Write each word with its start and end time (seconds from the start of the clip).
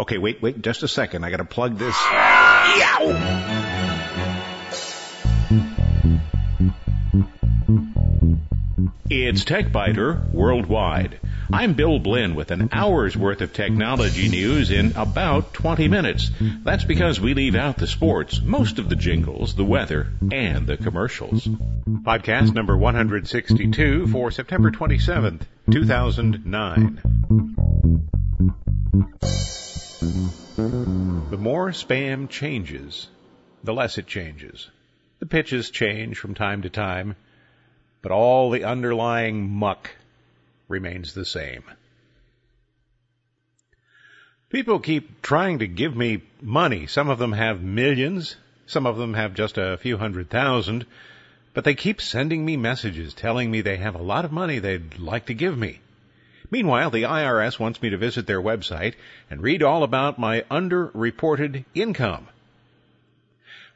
Okay, 0.00 0.16
wait, 0.16 0.40
wait, 0.40 0.62
just 0.62 0.82
a 0.82 0.88
second. 0.88 1.24
I 1.24 1.30
gotta 1.30 1.44
plug 1.44 1.76
this. 1.76 1.94
It's 9.10 9.44
TechByter 9.44 10.32
Worldwide. 10.32 11.20
I'm 11.52 11.74
Bill 11.74 11.98
Blinn 11.98 12.34
with 12.34 12.50
an 12.50 12.70
hour's 12.72 13.14
worth 13.14 13.42
of 13.42 13.52
technology 13.52 14.30
news 14.30 14.70
in 14.70 14.96
about 14.96 15.52
20 15.52 15.88
minutes. 15.88 16.30
That's 16.40 16.84
because 16.84 17.20
we 17.20 17.34
leave 17.34 17.54
out 17.54 17.76
the 17.76 17.86
sports, 17.86 18.40
most 18.40 18.78
of 18.78 18.88
the 18.88 18.96
jingles, 18.96 19.54
the 19.54 19.66
weather, 19.66 20.14
and 20.32 20.66
the 20.66 20.78
commercials. 20.78 21.46
Podcast 21.46 22.54
number 22.54 22.74
162 22.74 24.06
for 24.06 24.30
September 24.30 24.70
27th, 24.70 25.42
2009. 25.70 27.00
The 30.00 31.36
more 31.38 31.68
spam 31.70 32.28
changes, 32.28 33.08
the 33.62 33.74
less 33.74 33.98
it 33.98 34.06
changes. 34.06 34.70
The 35.18 35.26
pitches 35.26 35.70
change 35.70 36.18
from 36.18 36.34
time 36.34 36.62
to 36.62 36.70
time, 36.70 37.16
but 38.00 38.10
all 38.10 38.48
the 38.48 38.64
underlying 38.64 39.48
muck 39.48 39.90
remains 40.68 41.12
the 41.12 41.26
same. 41.26 41.64
People 44.48 44.78
keep 44.78 45.20
trying 45.20 45.58
to 45.58 45.66
give 45.66 45.94
me 45.94 46.22
money. 46.40 46.86
Some 46.86 47.10
of 47.10 47.18
them 47.18 47.32
have 47.32 47.62
millions, 47.62 48.36
some 48.66 48.86
of 48.86 48.96
them 48.96 49.14
have 49.14 49.34
just 49.34 49.58
a 49.58 49.76
few 49.76 49.98
hundred 49.98 50.30
thousand, 50.30 50.86
but 51.52 51.64
they 51.64 51.74
keep 51.74 52.00
sending 52.00 52.44
me 52.44 52.56
messages 52.56 53.12
telling 53.12 53.50
me 53.50 53.60
they 53.60 53.76
have 53.76 53.96
a 53.96 54.02
lot 54.02 54.24
of 54.24 54.32
money 54.32 54.58
they'd 54.58 54.98
like 54.98 55.26
to 55.26 55.34
give 55.34 55.58
me. 55.58 55.80
Meanwhile, 56.50 56.90
the 56.90 57.02
IRS 57.04 57.58
wants 57.58 57.80
me 57.80 57.90
to 57.90 57.96
visit 57.96 58.26
their 58.26 58.42
website 58.42 58.94
and 59.30 59.40
read 59.42 59.62
all 59.62 59.82
about 59.82 60.18
my 60.18 60.42
underreported 60.50 61.64
income. 61.74 62.26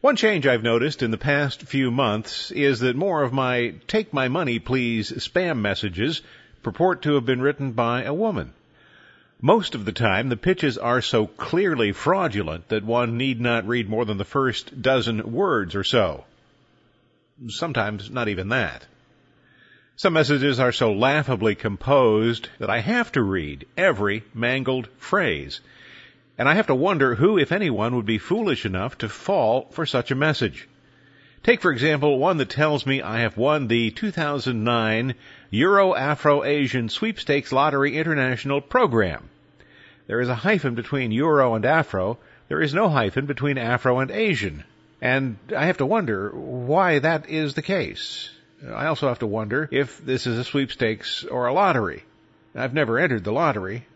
One 0.01 0.17
change 0.17 0.47
I've 0.47 0.63
noticed 0.63 1.03
in 1.03 1.13
the 1.13 1.17
past 1.17 1.63
few 1.63 1.91
months 1.91 2.51
is 2.51 2.81
that 2.81 2.97
more 2.97 3.23
of 3.23 3.33
my 3.33 3.75
take 3.87 4.13
my 4.13 4.29
money 4.29 4.59
please 4.59 5.11
spam 5.13 5.61
messages 5.61 6.21
purport 6.63 7.03
to 7.03 7.15
have 7.15 7.25
been 7.25 7.41
written 7.41 7.73
by 7.73 8.03
a 8.03 8.13
woman. 8.13 8.53
Most 9.41 9.75
of 9.75 9.85
the 9.85 9.93
time, 9.93 10.29
the 10.29 10.37
pitches 10.37 10.77
are 10.77 11.01
so 11.01 11.27
clearly 11.27 11.93
fraudulent 11.93 12.69
that 12.69 12.85
one 12.85 13.17
need 13.17 13.41
not 13.41 13.67
read 13.69 13.89
more 13.89 14.05
than 14.05 14.19
the 14.19 14.25
first 14.25 14.83
dozen 14.83 15.33
words 15.33 15.75
or 15.75 15.85
so. 15.85 16.25
Sometimes 17.49 18.11
not 18.11 18.29
even 18.29 18.49
that. 18.49 18.87
Some 19.97 20.15
messages 20.15 20.59
are 20.59 20.73
so 20.73 20.93
laughably 20.93 21.55
composed 21.55 22.49
that 22.59 22.69
I 22.69 22.81
have 22.81 23.13
to 23.13 23.23
read 23.23 23.65
every 23.77 24.25
mangled 24.35 24.89
phrase. 24.99 25.61
And 26.37 26.49
I 26.49 26.55
have 26.55 26.67
to 26.67 26.75
wonder 26.75 27.15
who, 27.15 27.39
if 27.39 27.53
anyone, 27.53 27.95
would 27.95 28.05
be 28.05 28.19
foolish 28.19 28.67
enough 28.67 28.99
to 28.99 29.09
fall 29.09 29.69
for 29.71 29.87
such 29.87 30.11
a 30.11 30.17
message. 30.17 30.69
Take, 31.45 31.61
for 31.61 31.71
example, 31.71 32.19
one 32.19 32.39
that 32.39 32.51
tells 32.51 32.85
me 32.85 33.03
I 33.03 33.21
have 33.21 33.37
won 33.37 33.69
the 33.69 33.93
2009 33.93 35.15
Euro 35.51 35.95
Afro 35.95 36.43
Asian 36.43 36.89
Sweepstakes 36.89 37.53
Lottery 37.53 37.97
International 37.97 38.61
Program. 38.61 39.31
There 40.09 40.21
is 40.21 40.29
a 40.29 40.35
hyphen 40.35 40.75
between 40.75 41.13
Euro 41.13 41.55
and 41.55 41.65
Afro. 41.65 42.19
There 42.49 42.61
is 42.61 42.75
no 42.75 42.89
hyphen 42.89 43.27
between 43.27 43.59
Afro 43.59 44.01
and 44.01 44.11
Asian. 44.11 44.65
And 45.01 45.39
I 45.57 45.67
have 45.67 45.79
to 45.79 45.87
wonder 45.87 46.31
why 46.31 46.99
that 46.99 47.29
is 47.29 47.55
the 47.55 47.63
case. 47.63 48.31
Uh, 48.67 48.73
I 48.73 48.87
also 48.87 49.09
have 49.09 49.19
to 49.21 49.27
wonder 49.27 49.69
if 49.71 50.05
this 50.05 50.27
is 50.27 50.39
a 50.39 50.45
sweepstakes 50.45 51.25
or 51.25 51.47
a 51.47 51.53
lottery. 51.53 52.03
I've 52.55 52.75
never 52.75 52.99
entered 52.99 53.25
the 53.25 53.33
lottery, 53.33 53.87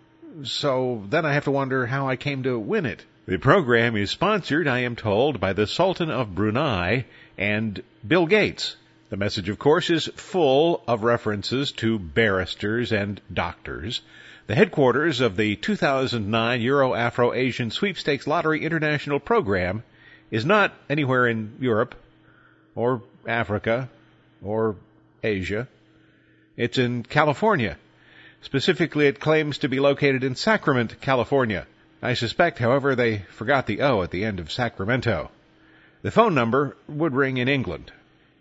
so 0.43 1.05
then 1.09 1.25
I 1.25 1.35
have 1.35 1.45
to 1.45 1.51
wonder 1.51 1.87
how 1.87 2.09
I 2.09 2.17
came 2.17 2.43
to 2.43 2.59
win 2.59 2.87
it. 2.87 3.05
The 3.27 3.39
program 3.39 3.97
is 3.97 4.11
sponsored, 4.11 4.67
I 4.67 4.81
am 4.81 4.97
told, 4.97 5.39
by 5.39 5.53
the 5.53 5.67
Sultan 5.67 6.11
of 6.11 6.35
Brunei 6.35 7.05
and 7.37 7.83
Bill 8.07 8.27
Gates. 8.27 8.77
The 9.11 9.17
message, 9.17 9.49
of 9.49 9.59
course, 9.59 9.91
is 9.91 10.11
full 10.17 10.83
of 10.87 11.03
references 11.03 11.73
to 11.73 11.99
barristers 11.99 12.93
and 12.93 13.21
doctors. 13.33 14.03
The 14.49 14.55
headquarters 14.55 15.21
of 15.21 15.37
the 15.37 15.57
2009 15.57 16.61
Euro 16.63 16.95
Afro 16.95 17.33
Asian 17.33 17.71
Sweepstakes 17.71 18.27
Lottery 18.27 18.65
International 18.65 19.21
Program 19.21 19.83
is 20.31 20.45
not 20.45 20.73
anywhere 20.89 21.27
in 21.27 21.57
Europe 21.61 21.95
or 22.75 23.03
Africa 23.27 23.89
or 24.43 24.77
Asia. 25.23 25.69
It's 26.57 26.79
in 26.79 27.03
California. 27.03 27.77
Specifically, 28.43 29.07
it 29.07 29.21
claims 29.21 29.59
to 29.59 29.69
be 29.69 29.81
located 29.81 30.25
in 30.25 30.37
Sacramento, 30.37 30.97
California. 31.01 31.67
I 32.03 32.15
suspect, 32.15 32.59
however, 32.59 32.95
they 32.95 33.19
forgot 33.31 33.67
the 33.67 33.81
O 33.81 34.03
at 34.03 34.11
the 34.11 34.25
end 34.25 34.39
of 34.39 34.53
Sacramento. 34.53 35.31
The 36.03 36.13
phone 36.13 36.35
number 36.35 36.77
would 36.89 37.15
ring 37.15 37.39
in 37.39 37.49
England. 37.49 37.91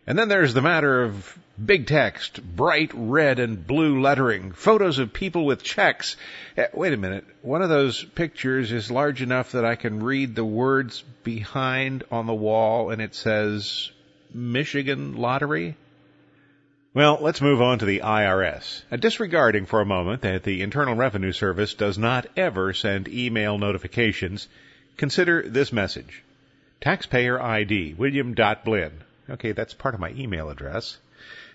And 0.05 0.17
then 0.17 0.29
there's 0.29 0.53
the 0.53 0.61
matter 0.61 1.03
of 1.03 1.37
big 1.63 1.87
text, 1.87 2.41
bright 2.41 2.91
red 2.93 3.39
and 3.39 3.65
blue 3.65 3.99
lettering, 3.99 4.51
photos 4.51 4.99
of 4.99 5.11
people 5.11 5.45
with 5.45 5.63
checks. 5.63 6.15
Eh, 6.55 6.67
wait 6.73 6.93
a 6.93 6.97
minute. 6.97 7.25
One 7.41 7.61
of 7.61 7.69
those 7.69 8.03
pictures 8.03 8.71
is 8.71 8.91
large 8.91 9.21
enough 9.21 9.51
that 9.51 9.65
I 9.65 9.75
can 9.75 10.03
read 10.03 10.35
the 10.35 10.45
words 10.45 11.03
behind 11.23 12.03
on 12.11 12.27
the 12.27 12.33
wall 12.33 12.91
and 12.91 13.01
it 13.01 13.15
says 13.15 13.91
Michigan 14.33 15.17
Lottery? 15.17 15.75
Well, 16.97 17.19
let's 17.21 17.41
move 17.41 17.61
on 17.61 17.77
to 17.77 17.85
the 17.85 17.99
IRS. 17.99 18.81
Uh, 18.91 18.95
disregarding 18.95 19.67
for 19.67 19.81
a 19.81 19.85
moment 19.85 20.23
that 20.23 20.41
the 20.41 20.63
Internal 20.63 20.95
Revenue 20.95 21.31
Service 21.31 21.75
does 21.75 21.95
not 21.95 22.25
ever 22.35 22.73
send 22.73 23.07
email 23.07 23.59
notifications, 23.59 24.47
consider 24.97 25.47
this 25.47 25.71
message. 25.71 26.23
Taxpayer 26.81 27.39
ID, 27.39 27.93
William.Blinn. 27.93 29.03
Okay, 29.29 29.51
that's 29.51 29.75
part 29.75 29.93
of 29.93 29.99
my 29.99 30.09
email 30.09 30.49
address. 30.49 30.97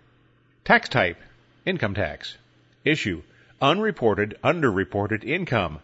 Tax 0.64 0.88
type, 0.88 1.20
income 1.66 1.94
tax. 1.94 2.38
Issue, 2.84 3.22
unreported, 3.60 4.36
underreported 4.42 5.24
income. 5.24 5.80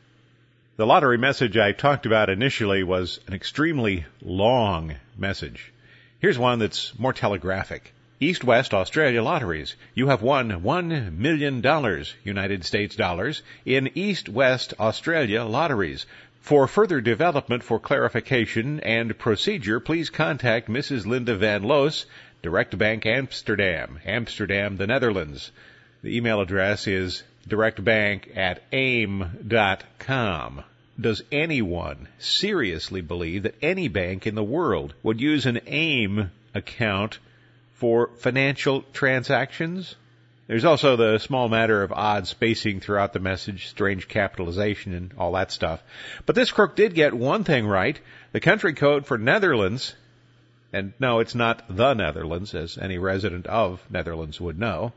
The 0.78 0.86
lottery 0.86 1.18
message 1.18 1.58
I 1.58 1.74
talked 1.74 2.06
about 2.06 2.30
initially 2.30 2.82
was 2.82 3.20
an 3.28 3.34
extremely 3.34 4.06
long 4.22 4.96
message. 5.18 5.74
Here's 6.20 6.40
one 6.40 6.60
that's 6.60 6.98
more 6.98 7.12
telegraphic. 7.12 7.94
East 8.24 8.44
West 8.44 8.72
Australia 8.72 9.24
Lotteries. 9.24 9.76
You 9.96 10.10
have 10.10 10.22
won 10.22 10.62
$1 10.62 11.18
million 11.18 12.06
United 12.24 12.64
States 12.64 12.96
dollars 12.96 13.42
in 13.66 13.90
East 13.96 14.30
West 14.30 14.76
Australia 14.80 15.44
Lotteries. 15.44 16.06
For 16.40 16.68
further 16.68 17.02
development 17.02 17.64
for 17.64 17.80
clarification 17.80 18.80
and 18.82 19.18
procedure, 19.18 19.80
please 19.80 20.12
contact 20.12 20.70
Mrs. 20.70 21.08
Linda 21.08 21.36
Van 21.36 21.64
Loos, 21.64 22.06
Direct 22.44 22.78
Bank 22.78 23.08
Amsterdam, 23.08 24.00
Amsterdam, 24.06 24.78
the 24.78 24.86
Netherlands. 24.86 25.52
The 26.04 26.16
email 26.16 26.42
address 26.42 26.86
is 26.86 27.24
directbank 27.50 28.38
at 28.38 28.62
aim.com. 28.72 30.62
Does 31.00 31.24
anyone 31.32 32.08
seriously 32.20 33.02
believe 33.02 33.42
that 33.44 33.56
any 33.64 33.88
bank 33.88 34.28
in 34.28 34.36
the 34.36 34.44
world 34.44 34.94
would 35.02 35.20
use 35.20 35.48
an 35.48 35.60
AIM 35.66 36.30
account 36.54 37.18
for 37.82 38.12
financial 38.20 38.84
transactions? 38.94 39.96
There's 40.48 40.66
also 40.66 40.96
the 40.96 41.18
small 41.18 41.50
matter 41.50 41.84
of 41.84 41.92
odd 41.92 42.28
spacing 42.28 42.80
throughout 42.80 43.12
the 43.12 43.20
message, 43.20 43.68
strange 43.68 44.08
capitalization, 44.08 44.94
and 44.94 45.14
all 45.18 45.34
that 45.34 45.52
stuff. 45.52 45.84
But 46.26 46.36
this 46.36 46.52
crook 46.52 46.76
did 46.76 46.94
get 46.94 47.14
one 47.14 47.44
thing 47.44 47.66
right. 47.66 48.00
The 48.32 48.40
country 48.40 48.74
code 48.74 49.06
for 49.06 49.18
Netherlands 49.18 49.96
and 50.74 50.94
no, 51.00 51.20
it's 51.20 51.36
not 51.36 51.64
the 51.68 51.94
Netherlands, 51.94 52.56
as 52.56 52.78
any 52.78 52.98
resident 52.98 53.48
of 53.48 53.84
Netherlands 53.90 54.40
would 54.40 54.58
know, 54.58 54.94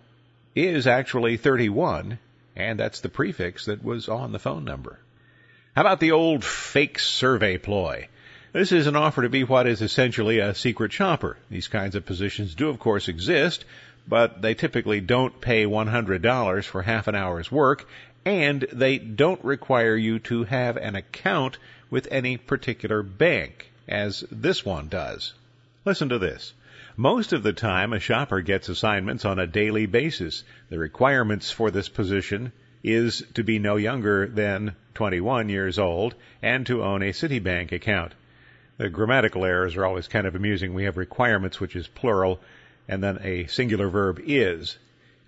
is 0.54 0.86
actually 0.86 1.36
31, 1.36 2.18
and 2.54 2.78
that's 2.78 3.00
the 3.00 3.08
prefix 3.08 3.64
that 3.64 3.82
was 3.82 4.08
on 4.08 4.30
the 4.30 4.38
phone 4.38 4.64
number. 4.64 5.00
How 5.74 5.82
about 5.82 5.98
the 5.98 6.12
old 6.12 6.44
fake 6.44 7.00
survey 7.00 7.58
ploy? 7.58 8.08
This 8.54 8.70
is 8.70 8.86
an 8.86 8.94
offer 8.94 9.22
to 9.22 9.28
be 9.28 9.42
what 9.42 9.66
is 9.66 9.82
essentially 9.82 10.38
a 10.38 10.54
secret 10.54 10.92
shopper. 10.92 11.36
These 11.50 11.66
kinds 11.66 11.96
of 11.96 12.06
positions 12.06 12.54
do 12.54 12.68
of 12.68 12.78
course 12.78 13.08
exist, 13.08 13.64
but 14.06 14.42
they 14.42 14.54
typically 14.54 15.00
don't 15.00 15.40
pay 15.40 15.64
$100 15.64 16.64
for 16.64 16.82
half 16.82 17.08
an 17.08 17.16
hour's 17.16 17.50
work, 17.50 17.88
and 18.24 18.64
they 18.72 18.98
don't 18.98 19.44
require 19.44 19.96
you 19.96 20.20
to 20.20 20.44
have 20.44 20.76
an 20.76 20.94
account 20.94 21.58
with 21.90 22.06
any 22.12 22.36
particular 22.36 23.02
bank, 23.02 23.72
as 23.88 24.24
this 24.30 24.64
one 24.64 24.86
does. 24.86 25.34
Listen 25.84 26.08
to 26.10 26.20
this. 26.20 26.52
Most 26.96 27.32
of 27.32 27.42
the 27.42 27.52
time, 27.52 27.92
a 27.92 27.98
shopper 27.98 28.40
gets 28.40 28.68
assignments 28.68 29.24
on 29.24 29.40
a 29.40 29.48
daily 29.48 29.86
basis. 29.86 30.44
The 30.68 30.78
requirements 30.78 31.50
for 31.50 31.72
this 31.72 31.88
position 31.88 32.52
is 32.84 33.24
to 33.34 33.42
be 33.42 33.58
no 33.58 33.74
younger 33.74 34.28
than 34.28 34.76
21 34.94 35.48
years 35.48 35.80
old 35.80 36.14
and 36.40 36.64
to 36.66 36.84
own 36.84 37.02
a 37.02 37.10
Citibank 37.10 37.72
account. 37.72 38.12
The 38.76 38.88
grammatical 38.88 39.44
errors 39.44 39.76
are 39.76 39.84
always 39.84 40.08
kind 40.08 40.26
of 40.26 40.34
amusing. 40.34 40.74
We 40.74 40.82
have 40.84 40.96
requirements, 40.96 41.60
which 41.60 41.76
is 41.76 41.86
plural, 41.86 42.40
and 42.88 43.00
then 43.02 43.18
a 43.22 43.46
singular 43.46 43.88
verb 43.88 44.20
is. 44.24 44.78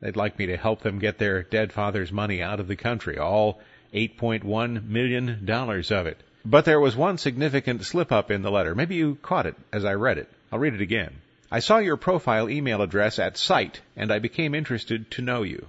They'd 0.00 0.16
like 0.16 0.38
me 0.38 0.46
to 0.46 0.56
help 0.56 0.82
them 0.82 0.98
get 0.98 1.18
their 1.18 1.42
dead 1.42 1.72
father's 1.72 2.12
money 2.12 2.40
out 2.40 2.60
of 2.60 2.68
the 2.68 2.76
country, 2.76 3.18
all 3.18 3.60
$8.1 3.92 4.84
million 4.84 5.50
of 5.50 6.06
it. 6.06 6.22
But 6.44 6.64
there 6.64 6.80
was 6.80 6.96
one 6.96 7.18
significant 7.18 7.84
slip 7.84 8.12
up 8.12 8.30
in 8.30 8.42
the 8.42 8.50
letter. 8.50 8.74
Maybe 8.74 8.94
you 8.94 9.16
caught 9.22 9.46
it 9.46 9.56
as 9.72 9.84
I 9.84 9.94
read 9.94 10.18
it. 10.18 10.30
I'll 10.52 10.58
read 10.58 10.74
it 10.74 10.80
again. 10.80 11.14
I 11.50 11.58
saw 11.60 11.78
your 11.78 11.96
profile 11.96 12.48
email 12.48 12.82
address 12.82 13.18
at 13.18 13.36
site, 13.36 13.80
and 13.96 14.12
I 14.12 14.18
became 14.18 14.54
interested 14.54 15.10
to 15.12 15.22
know 15.22 15.42
you. 15.42 15.66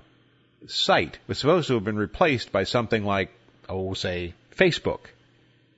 Site 0.68 1.18
was 1.26 1.40
supposed 1.40 1.68
to 1.68 1.76
have 1.76 1.86
been 1.86 1.98
replaced 1.98 2.52
by 2.52 2.66
something 2.66 3.04
like, 3.04 3.32
oh, 3.68 3.94
say, 3.94 4.34
Facebook. 4.56 5.00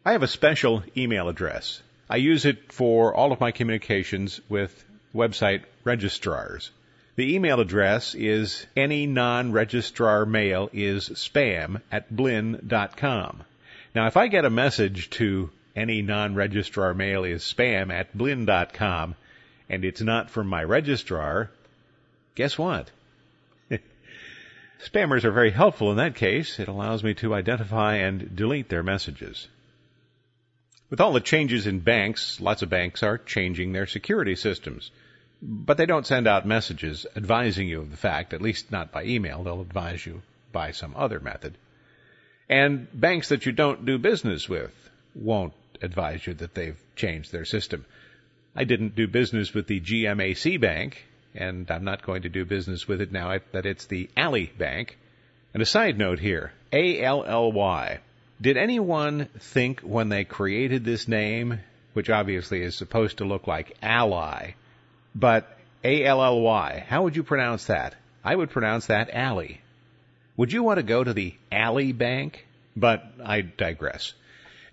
I 0.03 0.13
have 0.13 0.24
a 0.24 0.27
special 0.27 0.83
email 0.98 1.30
address. 1.30 1.81
I 2.09 2.18
use 2.18 2.45
it 2.45 2.74
for 2.74 3.13
all 3.13 3.31
of 3.31 3.39
my 3.39 3.51
communications 3.51 4.42
with 4.50 4.83
website 5.15 5.63
registrars. 5.83 6.72
The 7.18 7.36
email 7.36 7.60
address 7.60 8.15
is 8.15 8.65
any 8.75 9.06
non-registrar 9.06 10.25
mail 10.25 10.70
is 10.72 11.10
spam 11.10 11.82
at 11.91 12.15
blinn.com. 12.15 13.44
Now, 13.94 14.08
if 14.08 14.15
I 14.15 14.27
get 14.27 14.46
a 14.46 14.50
message 14.50 15.10
to 15.12 15.50
any 15.75 16.01
non-registrar 16.01 16.94
mail 16.94 17.25
is 17.25 17.44
spam 17.44 17.91
at 17.91 18.18
blinn.com, 18.18 19.15
and 19.68 19.84
it's 19.84 20.01
not 20.01 20.30
from 20.30 20.48
my 20.48 20.63
registrar, 20.63 21.51
guess 22.36 22.58
what? 22.58 22.89
Spammers 24.80 25.25
are 25.25 25.32
very 25.32 25.51
helpful 25.51 25.91
in 25.91 25.98
that 25.98 26.15
case. 26.15 26.60
It 26.60 26.70
allows 26.70 27.03
me 27.03 27.13
to 27.15 27.34
identify 27.34 27.96
and 27.96 28.34
delete 28.34 28.70
their 28.70 28.84
messages. 28.84 29.50
With 30.89 31.01
all 31.01 31.12
the 31.12 31.20
changes 31.20 31.68
in 31.68 31.80
banks, 31.80 32.39
lots 32.39 32.62
of 32.62 32.70
banks 32.70 33.03
are 33.03 33.18
changing 33.18 33.74
their 33.74 33.88
security 33.88 34.36
systems. 34.38 34.91
But 35.41 35.77
they 35.77 35.88
don't 35.88 36.05
send 36.05 36.27
out 36.27 36.45
messages 36.45 37.07
advising 37.15 37.67
you 37.67 37.81
of 37.81 37.89
the 37.89 37.98
fact, 37.98 38.33
at 38.33 38.41
least 38.41 38.71
not 38.71 38.91
by 38.91 39.05
email. 39.05 39.43
They'll 39.43 39.62
advise 39.62 40.05
you 40.05 40.21
by 40.51 40.71
some 40.71 40.93
other 40.95 41.19
method. 41.19 41.57
And 42.48 42.88
banks 42.93 43.29
that 43.29 43.45
you 43.45 43.51
don't 43.51 43.86
do 43.86 43.98
business 43.98 44.48
with 44.48 44.71
won't 45.15 45.53
advise 45.81 46.27
you 46.27 46.33
that 46.36 46.53
they've 46.53 46.79
changed 46.95 47.31
their 47.31 47.45
system. 47.45 47.86
I 48.55 48.65
didn't 48.65 48.95
do 48.95 49.07
business 49.07 49.53
with 49.53 49.67
the 49.67 49.79
GMAC 49.79 50.60
Bank, 50.60 51.05
and 51.33 51.71
I'm 51.71 51.86
not 51.86 52.03
going 52.03 52.24
to 52.24 52.29
do 52.29 52.45
business 52.45 52.88
with 52.88 53.01
it 53.01 53.12
now 53.12 53.39
that 53.53 53.65
it's 53.65 53.86
the 53.86 54.10
Ally 54.17 54.48
Bank. 54.57 54.98
And 55.53 55.63
a 55.63 55.65
side 55.65 55.98
note 55.98 56.19
here, 56.19 56.51
A-L-L-Y. 56.71 58.00
Did 58.41 58.57
anyone 58.57 59.25
think 59.39 59.81
when 59.81 60.10
they 60.10 60.24
created 60.24 60.83
this 60.83 61.07
name, 61.07 61.60
which 61.93 62.10
obviously 62.10 62.62
is 62.62 62.75
supposed 62.75 63.17
to 63.19 63.25
look 63.25 63.48
like 63.48 63.77
ally, 63.81 64.51
but 65.15 65.58
A-L-L-Y, 65.84 66.86
how 66.88 67.03
would 67.03 67.15
you 67.15 67.24
pronounce 67.24 67.65
that? 67.65 67.96
I 68.24 68.36
would 68.36 68.50
pronounce 68.50 68.88
that 68.88 69.10
Alley. 69.12 69.62
Would 70.38 70.53
you 70.53 70.63
want 70.63 70.77
to 70.77 70.84
go 70.84 71.03
to 71.03 71.13
the 71.13 71.34
Alley 71.51 71.91
Bank? 71.91 72.46
But 72.75 73.03
I 73.24 73.41
digress. 73.41 74.13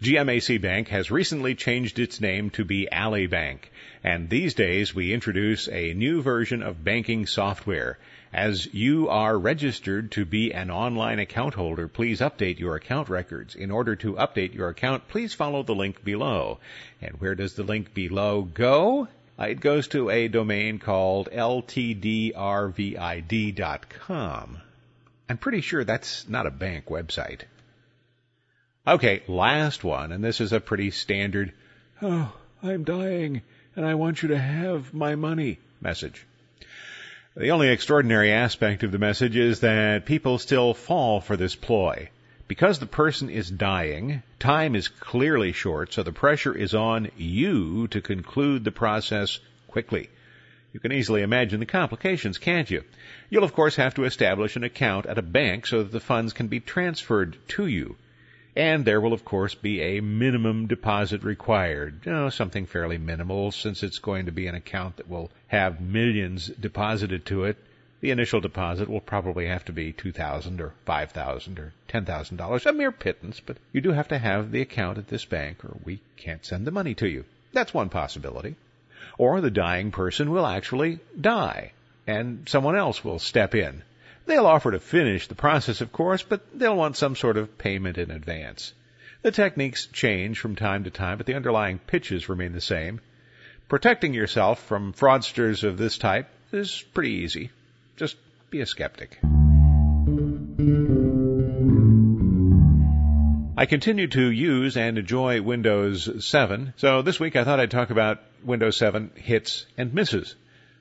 GMAC 0.01 0.61
Bank 0.61 0.89
has 0.89 1.11
recently 1.11 1.57
changed 1.57 1.99
its 1.99 2.21
name 2.21 2.51
to 2.51 2.65
be 2.65 2.89
Ally 2.89 3.27
Bank, 3.27 3.73
and 4.05 4.31
these 4.31 4.55
days 4.55 4.95
we 4.95 5.13
introduce 5.13 5.69
a 5.69 5.93
new 5.93 6.23
version 6.23 6.63
of 6.63 6.85
banking 6.85 7.27
software. 7.27 7.99
As 8.33 8.73
you 8.73 9.09
are 9.09 9.37
registered 9.37 10.13
to 10.13 10.25
be 10.25 10.53
an 10.53 10.71
online 10.71 11.19
account 11.19 11.55
holder, 11.55 11.89
please 11.89 12.21
update 12.21 12.61
your 12.61 12.77
account 12.77 13.09
records. 13.09 13.57
In 13.57 13.73
order 13.73 13.97
to 13.97 14.13
update 14.13 14.55
your 14.55 14.69
account, 14.69 15.09
please 15.09 15.35
follow 15.35 15.65
the 15.65 15.75
link 15.75 16.05
below. 16.05 16.61
And 17.03 17.21
where 17.21 17.35
does 17.35 17.55
the 17.55 17.65
link 17.65 17.93
below 17.93 18.43
go? 18.43 19.09
Uh, 19.39 19.45
it 19.45 19.61
goes 19.61 19.89
to 19.89 20.11
a 20.11 20.29
domain 20.29 20.79
called 20.79 21.29
ltdrvid.com. 21.31 22.39
I'm 25.31 25.39
pretty 25.39 25.61
sure 25.61 25.85
that's 25.85 26.29
not 26.29 26.47
a 26.47 26.51
bank 26.51 26.87
website. 26.87 27.43
Okay, 28.87 29.23
last 29.29 29.85
one, 29.85 30.13
and 30.13 30.25
this 30.25 30.41
is 30.41 30.53
a 30.53 30.61
pretty 30.61 30.91
standard, 30.91 31.53
oh, 32.01 32.33
I'm 32.63 32.85
dying 32.85 33.43
and 33.79 33.87
I 33.87 33.95
want 33.95 34.23
you 34.23 34.31
to 34.31 34.39
have 34.39 34.93
my 34.93 35.15
money 35.15 35.61
message. 35.81 36.27
The 37.37 37.51
only 37.51 37.69
extraordinary 37.69 38.33
aspect 38.33 38.83
of 38.83 38.91
the 38.91 38.99
message 38.99 39.37
is 39.37 39.61
that 39.61 40.05
people 40.05 40.39
still 40.39 40.75
fall 40.75 41.21
for 41.21 41.37
this 41.37 41.55
ploy. 41.55 42.09
Because 42.49 42.79
the 42.79 42.87
person 42.87 43.29
is 43.29 43.51
dying, 43.51 44.23
time 44.39 44.75
is 44.75 44.89
clearly 44.89 45.53
short, 45.53 45.93
so 45.93 46.03
the 46.03 46.13
pressure 46.13 46.57
is 46.57 46.75
on 46.75 47.11
you 47.17 47.87
to 47.89 48.01
conclude 48.01 48.65
the 48.65 48.73
process 48.73 49.39
quickly. 49.67 50.09
You 50.73 50.81
can 50.81 50.91
easily 50.91 51.21
imagine 51.23 51.61
the 51.61 51.67
complications, 51.67 52.39
can't 52.39 52.71
you? 52.71 52.85
You'll 53.29 53.45
of 53.45 53.53
course 53.53 53.77
have 53.77 53.95
to 53.95 54.05
establish 54.05 54.57
an 54.57 54.65
account 54.65 55.05
at 55.05 55.19
a 55.19 55.23
bank 55.23 55.67
so 55.67 55.83
that 55.83 55.93
the 55.93 56.01
funds 56.01 56.33
can 56.33 56.49
be 56.49 56.61
transferred 56.61 57.37
to 57.49 57.67
you. 57.67 57.97
And 58.57 58.85
there 58.85 59.01
will 59.01 59.13
of 59.13 59.27
course 59.27 59.55
be 59.55 59.81
a 59.83 60.01
minimum 60.01 60.67
deposit 60.67 61.25
required. 61.25 62.03
Something 62.33 62.65
fairly 62.65 62.97
minimal 62.99 63.53
since 63.53 63.83
it's 63.83 63.99
going 63.99 64.27
to 64.27 64.33
be 64.33 64.47
an 64.47 64.55
account 64.55 64.97
that 64.97 65.09
will 65.09 65.31
have 65.49 65.81
millions 65.81 66.49
deposited 66.49 67.27
to 67.27 67.45
it. 67.45 67.57
The 68.01 68.11
initial 68.11 68.41
deposit 68.41 68.89
will 68.89 69.01
probably 69.01 69.47
have 69.47 69.65
to 69.65 69.73
be 69.73 69.93
two 69.93 70.13
thousand 70.13 70.61
or 70.61 70.73
five 70.85 71.11
thousand 71.11 71.59
or 71.59 71.73
ten 71.89 72.05
thousand 72.05 72.37
dollars, 72.37 72.65
a 72.67 72.73
mere 72.73 72.93
pittance, 72.93 73.41
but 73.41 73.57
you 73.73 73.81
do 73.81 73.91
have 73.91 74.09
to 74.09 74.19
have 74.19 74.51
the 74.51 74.61
account 74.61 74.99
at 74.99 75.09
this 75.09 75.25
bank 75.25 75.65
or 75.65 75.77
we 75.85 76.01
can't 76.17 76.45
send 76.45 76.67
the 76.67 76.71
money 76.71 76.95
to 76.95 77.09
you. 77.09 77.25
That's 77.53 77.75
one 77.75 77.89
possibility. 77.89 78.57
Or 79.17 79.41
the 79.41 79.51
dying 79.51 79.91
person 79.91 80.31
will 80.31 80.47
actually 80.47 81.01
die 81.21 81.73
and 82.07 82.49
someone 82.49 82.77
else 82.77 83.05
will 83.05 83.19
step 83.19 83.55
in 83.55 83.83
They'll 84.29 84.45
offer 84.45 84.73
to 84.73 84.79
finish 84.79 85.27
the 85.27 85.35
process, 85.35 85.81
of 85.81 85.91
course, 85.91 86.23
but 86.23 86.43
they'll 86.53 86.77
want 86.77 86.99
some 86.99 87.17
sort 87.17 87.39
of 87.39 87.57
payment 87.57 87.97
in 87.97 88.11
advance. 88.11 88.75
The 89.23 89.31
techniques 89.31 89.87
change 89.87 90.39
from 90.39 90.55
time 90.55 90.85
to 90.85 90.91
time, 90.91 91.17
but 91.17 91.25
the 91.25 91.33
underlying 91.33 91.79
pitches 91.79 92.29
remain 92.29 92.53
the 92.53 92.61
same. 92.61 93.01
Protecting 93.71 94.13
yourself 94.13 94.63
from 94.65 94.93
fraudsters 94.93 95.65
of 95.65 95.79
this 95.79 95.97
type 95.97 96.29
is 96.53 96.85
pretty 96.93 97.13
easy. 97.13 97.51
Just 97.99 98.17
be 98.49 98.61
a 98.61 98.67
skeptic. 98.67 99.19
I 103.57 103.67
continue 103.67 104.07
to 104.07 104.31
use 104.31 104.77
and 104.77 104.97
enjoy 104.97 105.43
Windows 105.43 106.25
7, 106.25 106.75
so 106.77 107.03
this 107.03 107.19
week 107.19 107.35
I 107.35 107.43
thought 107.43 107.59
I'd 107.59 107.73
talk 107.73 107.91
about 107.91 108.23
Windows 108.45 108.77
7 108.77 109.11
hits 109.17 109.67
and 109.77 109.93
misses. 109.93 110.37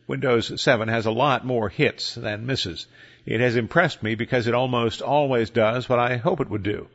Windows 0.05 0.61
7 0.61 0.89
has 0.89 1.07
a 1.07 1.11
lot 1.11 1.43
more 1.43 1.69
hits 1.69 2.13
than 2.13 2.45
misses. 2.45 2.85
It 3.25 3.39
has 3.39 3.55
impressed 3.55 4.03
me 4.03 4.13
because 4.13 4.45
it 4.45 4.53
almost 4.53 5.01
always 5.01 5.49
does 5.49 5.89
what 5.89 5.97
I 5.97 6.17
hope 6.17 6.39
it 6.39 6.51
would 6.51 6.61
do. 6.61 6.87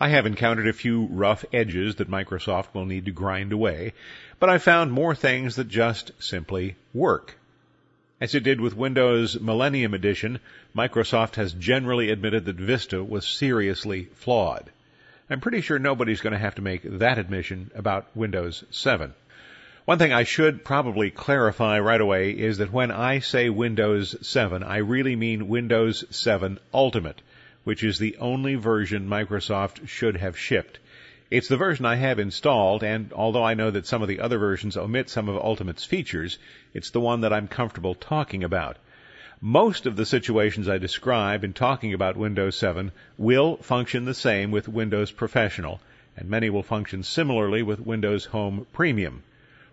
I 0.00 0.08
have 0.08 0.26
encountered 0.26 0.66
a 0.66 0.72
few 0.72 1.06
rough 1.06 1.44
edges 1.52 1.94
that 1.96 2.10
Microsoft 2.10 2.74
will 2.74 2.86
need 2.86 3.04
to 3.04 3.12
grind 3.12 3.52
away, 3.52 3.92
but 4.40 4.50
I 4.50 4.58
found 4.58 4.90
more 4.90 5.14
things 5.14 5.54
that 5.54 5.68
just 5.68 6.10
simply 6.20 6.74
work. 6.92 7.36
As 8.20 8.34
it 8.34 8.42
did 8.42 8.60
with 8.60 8.76
Windows 8.76 9.40
Millennium 9.40 9.94
Edition, 9.94 10.40
Microsoft 10.76 11.36
has 11.36 11.54
generally 11.54 12.10
admitted 12.10 12.44
that 12.44 12.56
Vista 12.56 13.02
was 13.02 13.26
seriously 13.26 14.08
flawed. 14.12 14.68
I'm 15.30 15.40
pretty 15.40 15.62
sure 15.62 15.78
nobody's 15.78 16.20
going 16.20 16.34
to 16.34 16.38
have 16.38 16.56
to 16.56 16.62
make 16.62 16.82
that 16.82 17.16
admission 17.16 17.70
about 17.74 18.14
Windows 18.14 18.62
7. 18.70 19.14
One 19.86 19.98
thing 19.98 20.12
I 20.12 20.24
should 20.24 20.66
probably 20.66 21.10
clarify 21.10 21.78
right 21.80 22.00
away 22.00 22.32
is 22.32 22.58
that 22.58 22.70
when 22.70 22.90
I 22.90 23.20
say 23.20 23.48
Windows 23.48 24.14
7, 24.20 24.62
I 24.64 24.76
really 24.76 25.16
mean 25.16 25.48
Windows 25.48 26.04
7 26.10 26.58
Ultimate, 26.74 27.22
which 27.64 27.82
is 27.82 27.98
the 27.98 28.18
only 28.18 28.54
version 28.56 29.08
Microsoft 29.08 29.88
should 29.88 30.18
have 30.18 30.38
shipped. 30.38 30.78
It's 31.30 31.46
the 31.46 31.56
version 31.56 31.86
I 31.86 31.94
have 31.94 32.18
installed, 32.18 32.82
and 32.82 33.12
although 33.12 33.44
I 33.44 33.54
know 33.54 33.70
that 33.70 33.86
some 33.86 34.02
of 34.02 34.08
the 34.08 34.18
other 34.18 34.36
versions 34.36 34.76
omit 34.76 35.08
some 35.08 35.28
of 35.28 35.36
Ultimate's 35.36 35.84
features, 35.84 36.38
it's 36.74 36.90
the 36.90 36.98
one 36.98 37.20
that 37.20 37.32
I'm 37.32 37.46
comfortable 37.46 37.94
talking 37.94 38.42
about. 38.42 38.78
Most 39.40 39.86
of 39.86 39.94
the 39.94 40.04
situations 40.04 40.68
I 40.68 40.78
describe 40.78 41.44
in 41.44 41.52
talking 41.52 41.94
about 41.94 42.16
Windows 42.16 42.56
7 42.56 42.90
will 43.16 43.58
function 43.58 44.06
the 44.06 44.12
same 44.12 44.50
with 44.50 44.66
Windows 44.66 45.12
Professional, 45.12 45.80
and 46.16 46.28
many 46.28 46.50
will 46.50 46.64
function 46.64 47.04
similarly 47.04 47.62
with 47.62 47.78
Windows 47.78 48.24
Home 48.24 48.66
Premium. 48.72 49.22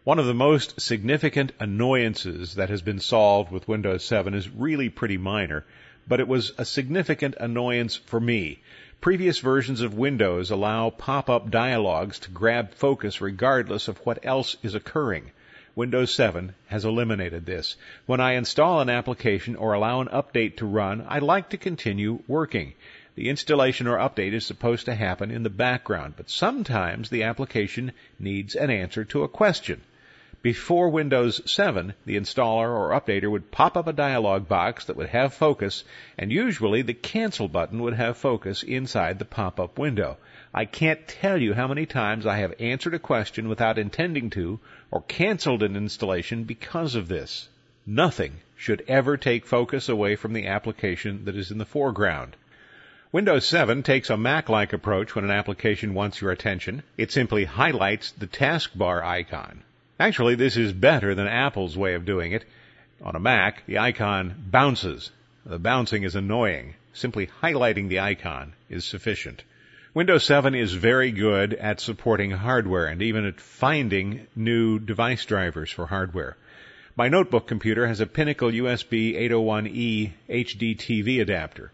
One 0.03 0.19
of 0.19 0.27
the 0.27 0.35
most 0.35 0.79
significant 0.79 1.53
annoyances 1.59 2.53
that 2.53 2.69
has 2.69 2.83
been 2.83 2.99
solved 2.99 3.51
with 3.51 3.67
Windows 3.67 4.05
7 4.05 4.35
is 4.35 4.47
really 4.47 4.89
pretty 4.89 5.17
minor, 5.17 5.65
but 6.07 6.19
it 6.19 6.27
was 6.27 6.53
a 6.59 6.65
significant 6.65 7.35
annoyance 7.39 7.95
for 7.95 8.19
me. 8.19 8.59
Previous 8.99 9.37
versions 9.37 9.81
of 9.81 9.93
Windows 9.93 10.49
allow 10.49 10.89
pop-up 10.89 11.51
dialogues 11.51 12.17
to 12.17 12.31
grab 12.31 12.73
focus 12.73 13.21
regardless 13.21 13.87
of 13.87 13.99
what 13.99 14.25
else 14.25 14.57
is 14.63 14.73
occurring. 14.73 15.31
Windows 15.75 16.11
7 16.15 16.55
has 16.65 16.83
eliminated 16.83 17.45
this. 17.45 17.75
When 18.07 18.19
I 18.19 18.33
install 18.33 18.81
an 18.81 18.89
application 18.89 19.55
or 19.55 19.73
allow 19.73 20.01
an 20.01 20.07
update 20.07 20.57
to 20.57 20.65
run, 20.65 21.05
I 21.07 21.19
like 21.19 21.49
to 21.49 21.57
continue 21.57 22.23
working. 22.27 22.73
The 23.13 23.29
installation 23.29 23.85
or 23.85 23.97
update 23.97 24.33
is 24.33 24.47
supposed 24.47 24.85
to 24.85 24.95
happen 24.95 25.29
in 25.29 25.43
the 25.43 25.51
background, 25.51 26.15
but 26.17 26.31
sometimes 26.31 27.11
the 27.11 27.21
application 27.21 27.91
needs 28.17 28.55
an 28.55 28.71
answer 28.71 29.05
to 29.05 29.23
a 29.23 29.29
question. 29.29 29.81
Before 30.44 30.89
Windows 30.89 31.41
7, 31.51 31.96
the 32.06 32.15
installer 32.15 32.70
or 32.70 32.91
updater 32.91 33.29
would 33.29 33.50
pop 33.50 33.75
up 33.75 33.88
a 33.88 33.91
dialog 33.91 34.48
box 34.48 34.86
that 34.86 34.96
would 34.96 35.10
have 35.10 35.34
focus, 35.34 35.84
and 36.15 36.32
usually 36.32 36.84
the 36.84 36.94
cancel 36.94 37.48
button 37.48 37.82
would 37.82 37.96
have 37.96 38.17
focus 38.17 38.62
inside 38.62 39.17
the 39.17 39.25
pop-up 39.25 39.79
window. 39.79 40.17
I 40.53 40.65
can't 40.65 41.08
tell 41.08 41.41
you 41.41 41.56
how 41.56 41.67
many 41.67 41.88
times 41.88 42.27
I 42.27 42.38
have 42.38 42.53
answered 42.60 42.94
a 42.94 43.00
question 43.00 43.50
without 43.50 43.79
intending 43.79 44.29
to, 44.32 44.60
or 44.91 45.01
canceled 45.01 45.63
an 45.63 45.75
installation 45.75 46.44
because 46.44 46.94
of 46.94 47.08
this. 47.08 47.50
Nothing 47.88 48.34
should 48.56 48.84
ever 48.88 49.17
take 49.17 49.46
focus 49.46 49.89
away 49.89 50.15
from 50.15 50.34
the 50.34 50.46
application 50.46 51.25
that 51.25 51.36
is 51.36 51.50
in 51.50 51.58
the 51.58 51.65
foreground. 51.65 52.36
Windows 53.12 53.48
7 53.48 53.82
takes 53.82 54.12
a 54.12 54.17
Mac-like 54.17 54.72
approach 54.72 55.15
when 55.15 55.25
an 55.25 55.32
application 55.32 55.96
wants 55.96 56.22
your 56.22 56.32
attention. 56.32 56.84
It 56.96 57.12
simply 57.12 57.46
highlights 57.46 58.12
the 58.12 58.27
taskbar 58.27 59.03
icon. 59.03 59.63
Actually, 59.99 60.35
this 60.35 60.57
is 60.57 60.73
better 60.73 61.15
than 61.15 61.27
Apple's 61.27 61.75
way 61.75 61.95
of 61.95 62.05
doing 62.05 62.31
it. 62.31 62.45
On 63.01 63.15
a 63.15 63.19
Mac, 63.19 63.65
the 63.65 63.79
icon 63.79 64.35
bounces. 64.51 65.11
The 65.43 65.57
bouncing 65.57 66.03
is 66.03 66.15
annoying. 66.15 66.75
Simply 66.93 67.29
highlighting 67.41 67.89
the 67.89 67.99
icon 67.99 68.53
is 68.69 68.85
sufficient. 68.85 69.43
Windows 69.95 70.23
7 70.23 70.53
is 70.53 70.73
very 70.73 71.11
good 71.11 71.55
at 71.55 71.79
supporting 71.79 72.29
hardware 72.29 72.85
and 72.85 73.01
even 73.01 73.25
at 73.25 73.41
finding 73.41 74.27
new 74.35 74.77
device 74.77 75.25
drivers 75.25 75.71
for 75.71 75.87
hardware. 75.87 76.37
My 76.95 77.09
notebook 77.09 77.47
computer 77.47 77.87
has 77.87 77.99
a 77.99 78.05
Pinnacle 78.05 78.51
USB 78.51 79.15
801E 79.15 80.11
HD 80.29 80.77
TV 80.77 81.21
adapter. 81.21 81.71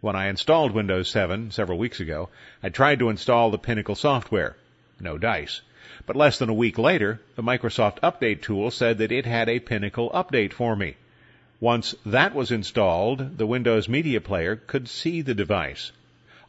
When 0.00 0.16
I 0.16 0.26
installed 0.26 0.72
Windows 0.72 1.08
7 1.08 1.52
several 1.52 1.78
weeks 1.78 2.00
ago, 2.00 2.28
I 2.60 2.70
tried 2.70 2.98
to 2.98 3.08
install 3.08 3.52
the 3.52 3.58
Pinnacle 3.58 3.94
software. 3.94 4.56
No 5.02 5.18
dice. 5.18 5.62
But 6.06 6.14
less 6.14 6.38
than 6.38 6.48
a 6.48 6.54
week 6.54 6.78
later, 6.78 7.20
the 7.34 7.42
Microsoft 7.42 7.98
Update 8.02 8.40
tool 8.40 8.70
said 8.70 8.98
that 8.98 9.10
it 9.10 9.26
had 9.26 9.48
a 9.48 9.58
Pinnacle 9.58 10.10
update 10.10 10.52
for 10.52 10.76
me. 10.76 10.94
Once 11.58 11.96
that 12.06 12.34
was 12.34 12.52
installed, 12.52 13.36
the 13.36 13.46
Windows 13.46 13.88
Media 13.88 14.20
Player 14.20 14.54
could 14.54 14.88
see 14.88 15.20
the 15.20 15.34
device. 15.34 15.90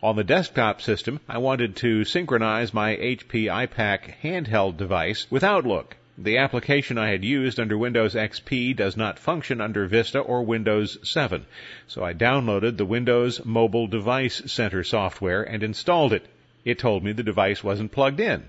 On 0.04 0.16
the 0.16 0.24
desktop 0.24 0.82
system, 0.82 1.20
I 1.28 1.40
wanted 1.40 1.76
to 1.78 2.04
synchronize 2.04 2.76
my 2.76 2.96
HP 2.96 3.46
iPAQ 3.46 4.14
handheld 4.22 4.78
device 4.78 5.26
with 5.32 5.44
Outlook. 5.44 5.98
The 6.16 6.38
application 6.38 7.00
I 7.00 7.10
had 7.10 7.26
used 7.26 7.60
under 7.60 7.76
Windows 7.76 8.14
XP 8.14 8.76
does 8.76 8.96
not 8.96 9.18
function 9.18 9.62
under 9.62 9.88
Vista 9.88 10.20
or 10.20 10.44
Windows 10.44 11.00
7, 11.02 11.48
so 11.88 12.04
I 12.04 12.14
downloaded 12.14 12.78
the 12.78 12.86
Windows 12.86 13.44
Mobile 13.44 13.88
Device 13.88 14.44
Center 14.46 14.84
software 14.84 15.42
and 15.42 15.64
installed 15.64 16.14
it. 16.14 16.28
It 16.66 16.80
told 16.80 17.04
me 17.04 17.12
the 17.12 17.24
device 17.24 17.64
wasn't 17.64 17.92
plugged 17.92 18.20
in. 18.20 18.46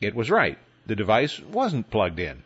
It 0.00 0.14
was 0.14 0.30
right. 0.30 0.58
The 0.86 0.96
device 0.96 1.40
wasn't 1.40 1.90
plugged 1.90 2.18
in. 2.18 2.42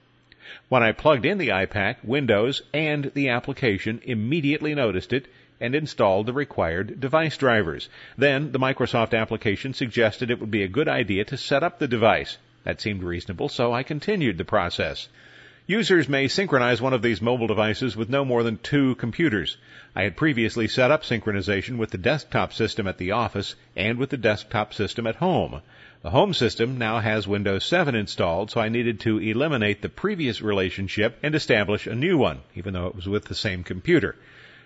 When 0.68 0.82
I 0.82 0.92
plugged 0.92 1.24
in 1.24 1.38
the 1.38 1.48
iPAQ, 1.48 2.04
Windows 2.04 2.62
and 2.72 3.10
the 3.14 3.28
application 3.28 4.00
immediately 4.04 4.74
noticed 4.74 5.12
it 5.12 5.28
and 5.60 5.74
installed 5.74 6.26
the 6.26 6.32
required 6.32 7.00
device 7.00 7.36
drivers. 7.36 7.88
Then 8.16 8.52
the 8.52 8.58
Microsoft 8.58 9.12
application 9.12 9.74
suggested 9.74 10.30
it 10.30 10.40
would 10.40 10.50
be 10.50 10.62
a 10.62 10.68
good 10.68 10.88
idea 10.88 11.24
to 11.26 11.36
set 11.36 11.62
up 11.62 11.78
the 11.78 11.88
device. 11.88 12.38
That 12.64 12.80
seemed 12.80 13.02
reasonable, 13.02 13.48
so 13.48 13.72
I 13.72 13.82
continued 13.82 14.38
the 14.38 14.44
process. 14.44 15.08
Users 15.70 16.08
may 16.08 16.28
synchronize 16.28 16.80
one 16.80 16.94
of 16.94 17.02
these 17.02 17.20
mobile 17.20 17.46
devices 17.46 17.94
with 17.94 18.08
no 18.08 18.25
more 18.25 18.42
than 18.42 18.56
two 18.56 18.94
computers. 18.94 19.58
I 19.94 20.04
had 20.04 20.16
previously 20.16 20.66
set 20.66 20.90
up 20.90 21.02
synchronization 21.02 21.76
with 21.76 21.90
the 21.90 21.98
desktop 21.98 22.54
system 22.54 22.87
at 22.87 22.96
the 22.96 23.10
office 23.10 23.54
and 23.76 23.98
with 23.98 24.08
the 24.08 24.16
desktop 24.16 24.72
system 24.72 25.06
at 25.06 25.16
home. 25.16 25.60
The 26.00 26.08
home 26.08 26.32
system 26.32 26.78
now 26.78 27.00
has 27.00 27.28
Windows 27.28 27.66
7 27.66 27.94
installed, 27.94 28.50
so 28.50 28.62
I 28.62 28.70
needed 28.70 29.00
to 29.00 29.18
eliminate 29.18 29.82
the 29.82 29.90
previous 29.90 30.40
relationship 30.40 31.18
and 31.22 31.34
establish 31.34 31.87
a 31.87 31.94
new 31.94 32.16
one, 32.16 32.40
even 32.54 32.72
though 32.72 32.87
it 32.87 32.96
was 32.96 33.06
with 33.06 33.26
the 33.26 33.34
same 33.34 33.62
computer. 33.62 34.16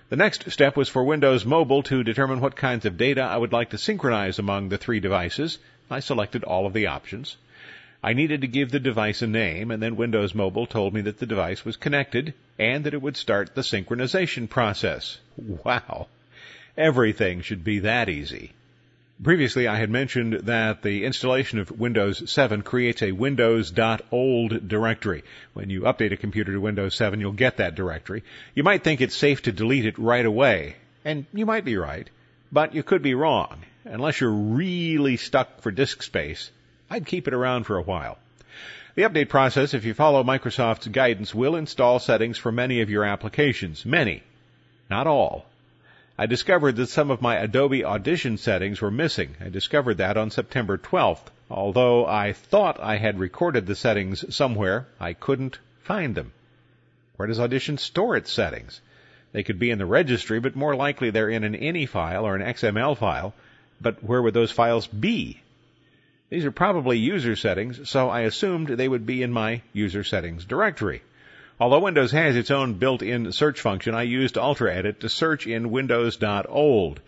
The 0.08 0.14
next 0.14 0.52
step 0.52 0.76
was 0.76 0.88
for 0.88 1.02
Windows 1.02 1.44
Mobile 1.44 1.82
to 1.82 2.04
determine 2.04 2.40
what 2.40 2.54
kinds 2.54 2.86
of 2.86 2.96
data 2.96 3.22
I 3.22 3.38
would 3.38 3.52
like 3.52 3.70
to 3.70 3.76
synchronize 3.76 4.38
among 4.38 4.68
the 4.68 4.78
three 4.78 5.00
devices. 5.00 5.58
I 5.90 5.98
selected 5.98 6.44
all 6.44 6.64
of 6.64 6.74
the 6.74 6.86
options. 6.86 7.38
I 8.04 8.14
needed 8.14 8.40
to 8.40 8.48
give 8.48 8.70
the 8.70 8.80
device 8.80 9.22
a 9.22 9.28
name, 9.28 9.70
and 9.70 9.80
then 9.80 9.94
Windows 9.94 10.34
Mobile 10.34 10.66
told 10.66 10.92
me 10.92 11.02
that 11.02 11.18
the 11.18 11.26
device 11.26 11.64
was 11.64 11.76
connected 11.76 12.34
and 12.58 12.82
that 12.84 12.94
it 12.94 13.02
would 13.02 13.16
start 13.16 13.54
the 13.54 13.60
synchronization 13.60 14.50
process. 14.50 15.18
Wow. 15.36 16.08
Everything 16.76 17.42
should 17.42 17.62
be 17.62 17.80
that 17.80 18.08
easy. 18.08 18.52
Previously, 19.22 19.68
I 19.68 19.76
had 19.76 19.88
mentioned 19.88 20.32
that 20.46 20.82
the 20.82 21.04
installation 21.04 21.60
of 21.60 21.70
Windows 21.70 22.28
7 22.28 22.62
creates 22.62 23.02
a 23.02 23.12
Windows.old 23.12 24.66
directory. 24.66 25.22
When 25.52 25.70
you 25.70 25.82
update 25.82 26.10
a 26.10 26.16
computer 26.16 26.52
to 26.52 26.60
Windows 26.60 26.96
7, 26.96 27.20
you'll 27.20 27.30
get 27.30 27.58
that 27.58 27.76
directory. 27.76 28.24
You 28.56 28.64
might 28.64 28.82
think 28.82 29.00
it's 29.00 29.14
safe 29.14 29.42
to 29.42 29.52
delete 29.52 29.86
it 29.86 29.96
right 29.96 30.26
away, 30.26 30.74
and 31.04 31.26
you 31.32 31.46
might 31.46 31.64
be 31.64 31.76
right, 31.76 32.10
but 32.50 32.74
you 32.74 32.82
could 32.82 33.02
be 33.02 33.14
wrong. 33.14 33.60
Unless 33.84 34.20
you're 34.20 34.30
really 34.30 35.16
stuck 35.16 35.60
for 35.60 35.70
disk 35.70 36.02
space, 36.02 36.50
I'd 36.92 37.06
keep 37.06 37.26
it 37.26 37.32
around 37.32 37.64
for 37.64 37.78
a 37.78 37.82
while. 37.82 38.18
The 38.96 39.04
update 39.04 39.30
process, 39.30 39.72
if 39.72 39.86
you 39.86 39.94
follow 39.94 40.22
Microsoft's 40.22 40.88
guidance, 40.88 41.34
will 41.34 41.56
install 41.56 41.98
settings 41.98 42.36
for 42.36 42.52
many 42.52 42.82
of 42.82 42.90
your 42.90 43.02
applications. 43.02 43.86
Many. 43.86 44.22
Not 44.90 45.06
all. 45.06 45.46
I 46.18 46.26
discovered 46.26 46.76
that 46.76 46.90
some 46.90 47.10
of 47.10 47.22
my 47.22 47.36
Adobe 47.36 47.82
Audition 47.82 48.36
settings 48.36 48.82
were 48.82 48.90
missing. 48.90 49.36
I 49.40 49.48
discovered 49.48 49.96
that 49.96 50.18
on 50.18 50.30
September 50.30 50.76
12th. 50.76 51.30
Although 51.50 52.06
I 52.06 52.34
thought 52.34 52.78
I 52.78 52.98
had 52.98 53.18
recorded 53.18 53.66
the 53.66 53.74
settings 53.74 54.36
somewhere, 54.36 54.86
I 55.00 55.14
couldn't 55.14 55.60
find 55.84 56.14
them. 56.14 56.32
Where 57.16 57.26
does 57.26 57.40
Audition 57.40 57.78
store 57.78 58.16
its 58.16 58.30
settings? 58.30 58.82
They 59.32 59.42
could 59.42 59.58
be 59.58 59.70
in 59.70 59.78
the 59.78 59.86
registry, 59.86 60.40
but 60.40 60.56
more 60.56 60.76
likely 60.76 61.08
they're 61.08 61.30
in 61.30 61.42
an 61.42 61.54
INI 61.54 61.88
file 61.88 62.26
or 62.26 62.36
an 62.36 62.42
XML 62.42 62.98
file. 62.98 63.32
But 63.80 64.04
where 64.04 64.20
would 64.20 64.34
those 64.34 64.52
files 64.52 64.86
be? 64.86 65.41
These 66.32 66.46
are 66.46 66.50
probably 66.50 66.96
user 66.96 67.36
settings, 67.36 67.90
so 67.90 68.08
I 68.08 68.22
assumed 68.22 68.68
they 68.68 68.88
would 68.88 69.04
be 69.04 69.22
in 69.22 69.32
my 69.32 69.60
user 69.74 70.02
settings 70.02 70.46
directory. 70.46 71.02
Although 71.60 71.80
Windows 71.80 72.12
has 72.12 72.36
its 72.36 72.50
own 72.50 72.72
built-in 72.78 73.32
search 73.32 73.60
function, 73.60 73.94
I 73.94 74.04
used 74.04 74.36
UltraEdit 74.36 75.00
to 75.00 75.10
search 75.10 75.46
in 75.46 75.70
Windows.old. 75.70 77.00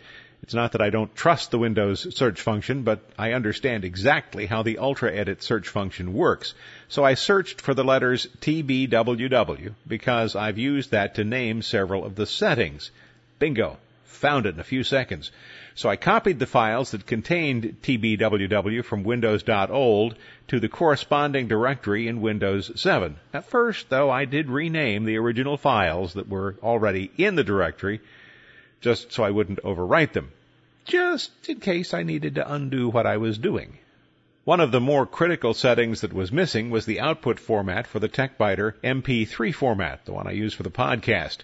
It's 0.42 0.52
not 0.52 0.72
that 0.72 0.82
I 0.82 0.90
don't 0.90 1.16
trust 1.16 1.50
the 1.50 1.58
Windows 1.58 2.14
search 2.14 2.38
function, 2.38 2.82
but 2.82 3.00
I 3.18 3.32
understand 3.32 3.86
exactly 3.86 4.44
how 4.44 4.62
the 4.62 4.74
UltraEdit 4.74 5.40
search 5.40 5.68
function 5.68 6.12
works. 6.12 6.52
So 6.88 7.02
I 7.02 7.14
searched 7.14 7.62
for 7.62 7.72
the 7.72 7.82
letters 7.82 8.26
TBWW 8.42 9.72
because 9.88 10.36
I've 10.36 10.58
used 10.58 10.90
that 10.90 11.14
to 11.14 11.24
name 11.24 11.62
several 11.62 12.04
of 12.04 12.14
the 12.14 12.26
settings. 12.26 12.90
Bingo. 13.38 13.78
Found 14.14 14.46
it 14.46 14.54
in 14.54 14.60
a 14.60 14.64
few 14.64 14.84
seconds. 14.84 15.30
So 15.74 15.88
I 15.88 15.96
copied 15.96 16.38
the 16.38 16.46
files 16.46 16.92
that 16.92 17.06
contained 17.06 17.78
tbww 17.82 18.84
from 18.84 19.04
windows.old 19.04 20.14
to 20.48 20.60
the 20.60 20.68
corresponding 20.68 21.48
directory 21.48 22.06
in 22.08 22.20
Windows 22.20 22.70
7. 22.80 23.16
At 23.32 23.44
first, 23.44 23.90
though, 23.90 24.10
I 24.10 24.24
did 24.24 24.48
rename 24.48 25.04
the 25.04 25.18
original 25.18 25.56
files 25.56 26.14
that 26.14 26.28
were 26.28 26.56
already 26.62 27.10
in 27.16 27.34
the 27.34 27.44
directory 27.44 28.00
just 28.80 29.12
so 29.12 29.24
I 29.24 29.30
wouldn't 29.30 29.62
overwrite 29.62 30.12
them, 30.12 30.30
just 30.84 31.48
in 31.48 31.58
case 31.58 31.94
I 31.94 32.02
needed 32.02 32.34
to 32.34 32.52
undo 32.52 32.90
what 32.90 33.06
I 33.06 33.16
was 33.16 33.38
doing. 33.38 33.78
One 34.44 34.60
of 34.60 34.72
the 34.72 34.80
more 34.80 35.06
critical 35.06 35.54
settings 35.54 36.02
that 36.02 36.12
was 36.12 36.30
missing 36.30 36.68
was 36.68 36.84
the 36.84 37.00
output 37.00 37.40
format 37.40 37.86
for 37.86 37.98
the 37.98 38.10
TechByter 38.10 38.74
MP3 38.84 39.54
format, 39.54 40.04
the 40.04 40.12
one 40.12 40.26
I 40.26 40.32
use 40.32 40.52
for 40.52 40.62
the 40.62 40.70
podcast. 40.70 41.38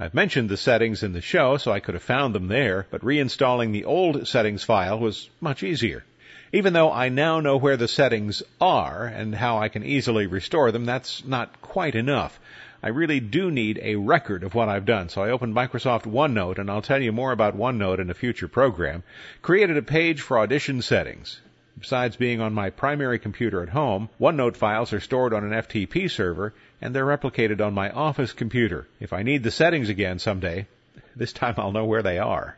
I've 0.00 0.14
mentioned 0.14 0.48
the 0.48 0.56
settings 0.56 1.02
in 1.02 1.12
the 1.12 1.20
show, 1.20 1.56
so 1.56 1.72
I 1.72 1.80
could 1.80 1.94
have 1.94 2.04
found 2.04 2.32
them 2.32 2.46
there, 2.46 2.86
but 2.88 3.00
reinstalling 3.00 3.72
the 3.72 3.84
old 3.84 4.28
settings 4.28 4.62
file 4.62 5.00
was 5.00 5.28
much 5.40 5.64
easier. 5.64 6.04
Even 6.52 6.72
though 6.72 6.92
I 6.92 7.08
now 7.08 7.40
know 7.40 7.56
where 7.56 7.76
the 7.76 7.88
settings 7.88 8.42
are 8.60 9.06
and 9.06 9.34
how 9.34 9.58
I 9.58 9.68
can 9.68 9.82
easily 9.82 10.28
restore 10.28 10.70
them, 10.70 10.84
that's 10.84 11.24
not 11.24 11.60
quite 11.60 11.96
enough. 11.96 12.38
I 12.80 12.90
really 12.90 13.18
do 13.18 13.50
need 13.50 13.80
a 13.82 13.96
record 13.96 14.44
of 14.44 14.54
what 14.54 14.68
I've 14.68 14.84
done. 14.84 15.08
So 15.08 15.22
I 15.22 15.30
opened 15.30 15.52
Microsoft 15.52 16.04
OneNote, 16.04 16.58
and 16.58 16.70
I'll 16.70 16.80
tell 16.80 17.02
you 17.02 17.10
more 17.10 17.32
about 17.32 17.58
OneNote 17.58 17.98
in 17.98 18.08
a 18.08 18.14
future 18.14 18.46
program. 18.46 19.02
Created 19.42 19.76
a 19.76 19.82
page 19.82 20.20
for 20.20 20.38
audition 20.38 20.80
settings. 20.80 21.40
Besides 21.80 22.16
being 22.16 22.40
on 22.40 22.54
my 22.54 22.70
primary 22.70 23.20
computer 23.20 23.62
at 23.62 23.68
home, 23.68 24.08
OneNote 24.18 24.56
files 24.56 24.92
are 24.92 24.98
stored 24.98 25.32
on 25.32 25.44
an 25.44 25.52
FTP 25.62 26.10
server 26.10 26.52
and 26.80 26.92
they're 26.92 27.06
replicated 27.06 27.60
on 27.60 27.72
my 27.72 27.90
office 27.90 28.32
computer. 28.32 28.88
If 28.98 29.12
I 29.12 29.22
need 29.22 29.44
the 29.44 29.52
settings 29.52 29.88
again 29.88 30.18
someday, 30.18 30.66
this 31.16 31.32
time 31.32 31.54
I'll 31.56 31.70
know 31.70 31.84
where 31.84 32.02
they 32.02 32.18
are. 32.18 32.56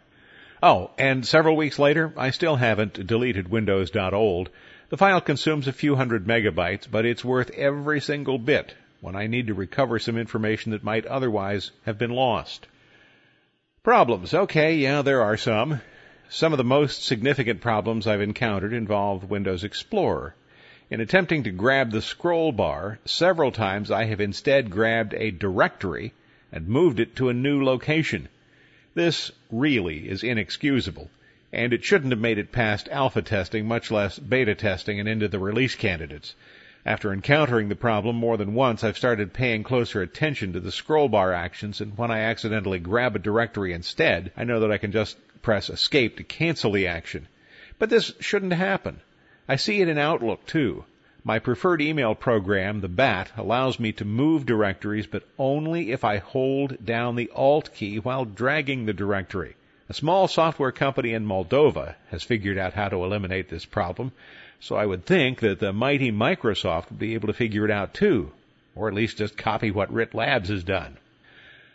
Oh, 0.62 0.90
and 0.98 1.26
several 1.26 1.56
weeks 1.56 1.78
later, 1.78 2.14
I 2.16 2.30
still 2.30 2.56
haven't 2.56 3.06
deleted 3.06 3.48
Windows.old. 3.48 4.48
The 4.88 4.96
file 4.96 5.20
consumes 5.20 5.68
a 5.68 5.72
few 5.72 5.96
hundred 5.96 6.26
megabytes, 6.26 6.86
but 6.90 7.04
it's 7.04 7.24
worth 7.24 7.50
every 7.50 8.00
single 8.00 8.38
bit 8.38 8.74
when 9.00 9.16
I 9.16 9.26
need 9.26 9.48
to 9.48 9.54
recover 9.54 9.98
some 9.98 10.16
information 10.16 10.72
that 10.72 10.84
might 10.84 11.06
otherwise 11.06 11.72
have 11.84 11.98
been 11.98 12.10
lost. 12.10 12.66
Problems. 13.82 14.34
Okay, 14.34 14.76
yeah, 14.76 15.02
there 15.02 15.22
are 15.22 15.36
some. 15.36 15.80
Some 16.32 16.52
of 16.52 16.58
the 16.58 16.64
most 16.64 17.02
significant 17.02 17.60
problems 17.60 18.06
I've 18.06 18.20
encountered 18.20 18.72
involve 18.72 19.28
Windows 19.28 19.64
Explorer. 19.64 20.36
In 20.88 21.00
attempting 21.00 21.42
to 21.42 21.50
grab 21.50 21.90
the 21.90 22.00
scroll 22.00 22.52
bar, 22.52 23.00
several 23.04 23.50
times 23.50 23.90
I 23.90 24.04
have 24.04 24.20
instead 24.20 24.70
grabbed 24.70 25.12
a 25.14 25.32
directory 25.32 26.12
and 26.52 26.68
moved 26.68 27.00
it 27.00 27.16
to 27.16 27.30
a 27.30 27.34
new 27.34 27.64
location. 27.64 28.28
This 28.94 29.32
really 29.50 30.08
is 30.08 30.22
inexcusable, 30.22 31.10
and 31.52 31.72
it 31.72 31.82
shouldn't 31.82 32.12
have 32.12 32.20
made 32.20 32.38
it 32.38 32.52
past 32.52 32.88
alpha 32.92 33.22
testing, 33.22 33.66
much 33.66 33.90
less 33.90 34.16
beta 34.16 34.54
testing 34.54 35.00
and 35.00 35.08
into 35.08 35.26
the 35.26 35.40
release 35.40 35.74
candidates. 35.74 36.36
After 36.86 37.12
encountering 37.12 37.68
the 37.68 37.74
problem 37.74 38.14
more 38.14 38.36
than 38.36 38.54
once, 38.54 38.84
I've 38.84 38.96
started 38.96 39.32
paying 39.32 39.64
closer 39.64 40.00
attention 40.00 40.52
to 40.52 40.60
the 40.60 40.70
scroll 40.70 41.08
bar 41.08 41.32
actions, 41.32 41.80
and 41.80 41.98
when 41.98 42.12
I 42.12 42.20
accidentally 42.20 42.78
grab 42.78 43.16
a 43.16 43.18
directory 43.18 43.72
instead, 43.72 44.30
I 44.36 44.44
know 44.44 44.60
that 44.60 44.70
I 44.70 44.78
can 44.78 44.92
just 44.92 45.16
press 45.42 45.70
escape 45.70 46.16
to 46.16 46.24
cancel 46.24 46.72
the 46.72 46.86
action. 46.86 47.28
But 47.78 47.90
this 47.90 48.12
shouldn't 48.20 48.52
happen. 48.52 49.00
I 49.48 49.56
see 49.56 49.80
it 49.80 49.88
in 49.88 49.98
Outlook 49.98 50.46
too. 50.46 50.84
My 51.22 51.38
preferred 51.38 51.82
email 51.82 52.14
program, 52.14 52.80
the 52.80 52.88
BAT, 52.88 53.30
allows 53.36 53.78
me 53.78 53.92
to 53.92 54.04
move 54.04 54.46
directories, 54.46 55.06
but 55.06 55.24
only 55.38 55.92
if 55.92 56.02
I 56.02 56.16
hold 56.16 56.84
down 56.84 57.16
the 57.16 57.30
Alt 57.34 57.74
key 57.74 57.98
while 57.98 58.24
dragging 58.24 58.86
the 58.86 58.94
directory. 58.94 59.54
A 59.90 59.94
small 59.94 60.28
software 60.28 60.72
company 60.72 61.12
in 61.12 61.26
Moldova 61.26 61.96
has 62.10 62.22
figured 62.22 62.56
out 62.56 62.74
how 62.74 62.88
to 62.88 63.04
eliminate 63.04 63.48
this 63.48 63.64
problem, 63.64 64.12
so 64.60 64.76
I 64.76 64.86
would 64.86 65.04
think 65.04 65.40
that 65.40 65.58
the 65.58 65.72
mighty 65.72 66.12
Microsoft 66.12 66.90
would 66.90 66.98
be 66.98 67.14
able 67.14 67.26
to 67.26 67.34
figure 67.34 67.64
it 67.64 67.70
out 67.70 67.92
too, 67.92 68.32
or 68.74 68.88
at 68.88 68.94
least 68.94 69.18
just 69.18 69.36
copy 69.36 69.70
what 69.70 69.92
RIT 69.92 70.14
Labs 70.14 70.48
has 70.48 70.64
done. 70.64 70.96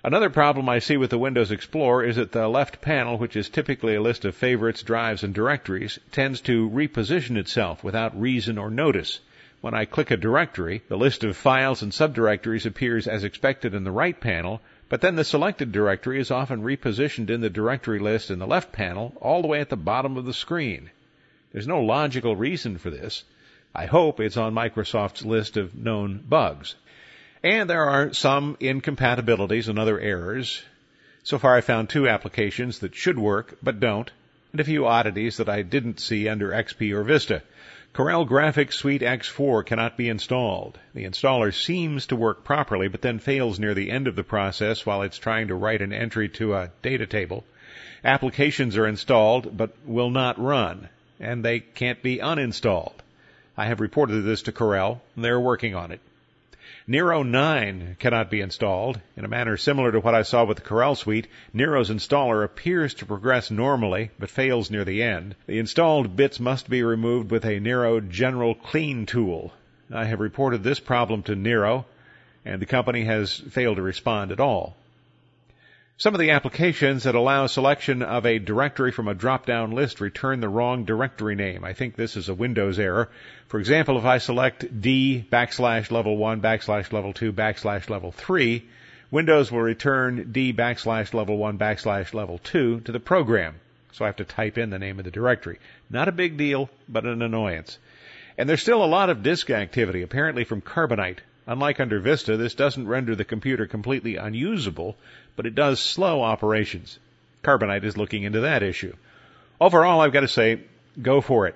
Another 0.05 0.29
problem 0.29 0.69
I 0.69 0.77
see 0.77 0.97
with 0.97 1.09
the 1.09 1.17
Windows 1.17 1.49
Explorer 1.49 2.03
is 2.03 2.17
that 2.17 2.31
the 2.31 2.47
left 2.47 2.79
panel, 2.79 3.17
which 3.17 3.35
is 3.35 3.49
typically 3.49 3.95
a 3.95 4.01
list 4.03 4.23
of 4.23 4.35
favorites, 4.35 4.83
drives, 4.83 5.23
and 5.23 5.33
directories, 5.33 5.97
tends 6.11 6.41
to 6.41 6.69
reposition 6.69 7.37
itself 7.37 7.83
without 7.83 8.21
reason 8.21 8.59
or 8.59 8.69
notice. 8.69 9.19
When 9.61 9.73
I 9.73 9.85
click 9.85 10.11
a 10.11 10.17
directory, 10.17 10.83
the 10.89 10.95
list 10.95 11.23
of 11.23 11.35
files 11.35 11.81
and 11.81 11.91
subdirectories 11.91 12.67
appears 12.67 13.07
as 13.07 13.23
expected 13.23 13.73
in 13.73 13.83
the 13.83 13.89
right 13.89 14.19
panel, 14.21 14.61
but 14.89 15.01
then 15.01 15.15
the 15.15 15.23
selected 15.23 15.71
directory 15.71 16.19
is 16.19 16.29
often 16.29 16.61
repositioned 16.61 17.31
in 17.31 17.41
the 17.41 17.49
directory 17.49 17.97
list 17.97 18.29
in 18.29 18.37
the 18.37 18.45
left 18.45 18.71
panel 18.71 19.17
all 19.21 19.41
the 19.41 19.47
way 19.47 19.59
at 19.59 19.69
the 19.69 19.75
bottom 19.75 20.17
of 20.17 20.25
the 20.25 20.33
screen. 20.33 20.91
There's 21.51 21.65
no 21.65 21.81
logical 21.81 22.35
reason 22.35 22.77
for 22.77 22.91
this. 22.91 23.23
I 23.73 23.87
hope 23.87 24.19
it's 24.19 24.37
on 24.37 24.53
Microsoft's 24.53 25.25
list 25.25 25.57
of 25.57 25.73
known 25.73 26.23
bugs. 26.29 26.75
And 27.45 27.69
there 27.69 27.87
are 27.87 28.11
some 28.11 28.57
incompatibilities 28.59 29.67
and 29.67 29.77
other 29.77 29.99
errors. 29.99 30.63
So 31.21 31.37
far 31.37 31.55
I 31.55 31.61
found 31.61 31.89
two 31.89 32.09
applications 32.09 32.79
that 32.79 32.95
should 32.95 33.19
work 33.19 33.59
but 33.61 33.79
don't, 33.79 34.09
and 34.51 34.59
a 34.59 34.63
few 34.63 34.87
oddities 34.87 35.37
that 35.37 35.47
I 35.47 35.61
didn't 35.61 35.99
see 35.99 36.27
under 36.27 36.49
XP 36.49 36.91
or 36.91 37.03
Vista. 37.03 37.43
Corel 37.93 38.27
Graphics 38.27 38.73
Suite 38.73 39.03
X4 39.03 39.63
cannot 39.63 39.95
be 39.95 40.09
installed. 40.09 40.79
The 40.95 41.05
installer 41.05 41.53
seems 41.53 42.07
to 42.07 42.15
work 42.15 42.43
properly, 42.43 42.87
but 42.87 43.03
then 43.03 43.19
fails 43.19 43.59
near 43.59 43.75
the 43.75 43.91
end 43.91 44.07
of 44.07 44.15
the 44.15 44.23
process 44.23 44.83
while 44.83 45.03
it's 45.03 45.19
trying 45.19 45.49
to 45.49 45.55
write 45.55 45.83
an 45.83 45.93
entry 45.93 46.29
to 46.29 46.55
a 46.55 46.71
data 46.81 47.05
table. 47.05 47.45
Applications 48.03 48.75
are 48.75 48.87
installed, 48.87 49.55
but 49.55 49.69
will 49.85 50.09
not 50.09 50.41
run, 50.41 50.89
and 51.19 51.45
they 51.45 51.59
can't 51.59 52.01
be 52.01 52.17
uninstalled. 52.17 53.03
I 53.55 53.67
have 53.67 53.81
reported 53.81 54.21
this 54.21 54.41
to 54.41 54.51
Corel, 54.51 54.99
and 55.15 55.23
they're 55.23 55.39
working 55.39 55.75
on 55.75 55.91
it. 55.91 55.99
Nero 56.87 57.23
9 57.23 57.95
cannot 57.97 58.29
be 58.29 58.41
installed. 58.41 59.01
In 59.17 59.25
a 59.25 59.27
manner 59.27 59.57
similar 59.57 59.91
to 59.91 59.99
what 59.99 60.13
I 60.13 60.21
saw 60.21 60.45
with 60.45 60.57
the 60.57 60.63
Corel 60.63 60.95
Suite, 60.95 61.27
Nero's 61.51 61.89
installer 61.89 62.43
appears 62.43 62.93
to 62.95 63.07
progress 63.07 63.49
normally, 63.49 64.11
but 64.19 64.29
fails 64.29 64.69
near 64.69 64.85
the 64.85 65.01
end. 65.01 65.33
The 65.47 65.57
installed 65.57 66.15
bits 66.15 66.39
must 66.39 66.69
be 66.69 66.83
removed 66.83 67.31
with 67.31 67.43
a 67.43 67.59
Nero 67.59 67.99
General 68.01 68.53
Clean 68.53 69.07
tool. 69.07 69.51
I 69.91 70.05
have 70.05 70.19
reported 70.19 70.61
this 70.61 70.79
problem 70.79 71.23
to 71.23 71.35
Nero, 71.35 71.87
and 72.45 72.61
the 72.61 72.67
company 72.67 73.05
has 73.05 73.33
failed 73.33 73.77
to 73.77 73.81
respond 73.81 74.31
at 74.31 74.39
all. 74.39 74.77
Some 75.97 76.13
of 76.13 76.19
the 76.19 76.31
applications 76.31 77.03
that 77.03 77.15
allow 77.15 77.47
selection 77.47 78.01
of 78.01 78.25
a 78.25 78.37
directory 78.37 78.91
from 78.91 79.07
a 79.07 79.13
drop-down 79.13 79.71
list 79.71 80.01
return 80.01 80.41
the 80.41 80.49
wrong 80.49 80.83
directory 80.83 81.35
name. 81.35 81.63
I 81.63 81.71
think 81.71 81.95
this 81.95 82.17
is 82.17 82.27
a 82.27 82.33
Windows 82.33 82.77
error. 82.79 83.07
For 83.47 83.61
example, 83.61 83.97
if 83.97 84.03
I 84.03 84.17
select 84.17 84.81
D 84.81 85.25
backslash 85.31 85.91
level 85.91 86.17
1 86.17 86.41
backslash 86.41 86.91
level 86.91 87.13
2 87.13 87.31
backslash 87.31 87.89
level 87.89 88.11
3, 88.11 88.65
Windows 89.09 89.49
will 89.49 89.61
return 89.61 90.33
D 90.33 90.51
backslash 90.51 91.13
level 91.13 91.37
1 91.37 91.57
backslash 91.57 92.13
level 92.13 92.39
2 92.39 92.81
to 92.81 92.91
the 92.91 92.99
program. 92.99 93.55
So 93.93 94.03
I 94.03 94.09
have 94.09 94.17
to 94.17 94.25
type 94.25 94.57
in 94.57 94.71
the 94.71 94.79
name 94.79 94.99
of 94.99 95.05
the 95.05 95.11
directory. 95.11 95.59
Not 95.89 96.09
a 96.09 96.11
big 96.11 96.35
deal, 96.35 96.69
but 96.89 97.05
an 97.05 97.21
annoyance. 97.21 97.79
And 98.37 98.49
there's 98.49 98.61
still 98.61 98.83
a 98.83 98.85
lot 98.85 99.09
of 99.09 99.23
disk 99.23 99.49
activity, 99.49 100.01
apparently 100.01 100.43
from 100.43 100.61
Carbonite. 100.61 101.19
Unlike 101.47 101.79
under 101.79 101.99
Vista, 101.99 102.37
this 102.37 102.55
doesn't 102.55 102.87
render 102.87 103.15
the 103.15 103.25
computer 103.25 103.67
completely 103.67 104.15
unusable, 104.15 104.97
but 105.35 105.45
it 105.45 105.55
does 105.55 105.79
slow 105.79 106.21
operations. 106.21 106.97
Carbonite 107.43 107.83
is 107.83 107.97
looking 107.97 108.23
into 108.23 108.41
that 108.41 108.63
issue. 108.63 108.95
Overall, 109.61 110.01
I've 110.01 110.13
got 110.13 110.21
to 110.21 110.27
say, 110.27 110.61
go 110.99 111.21
for 111.21 111.47
it. 111.47 111.55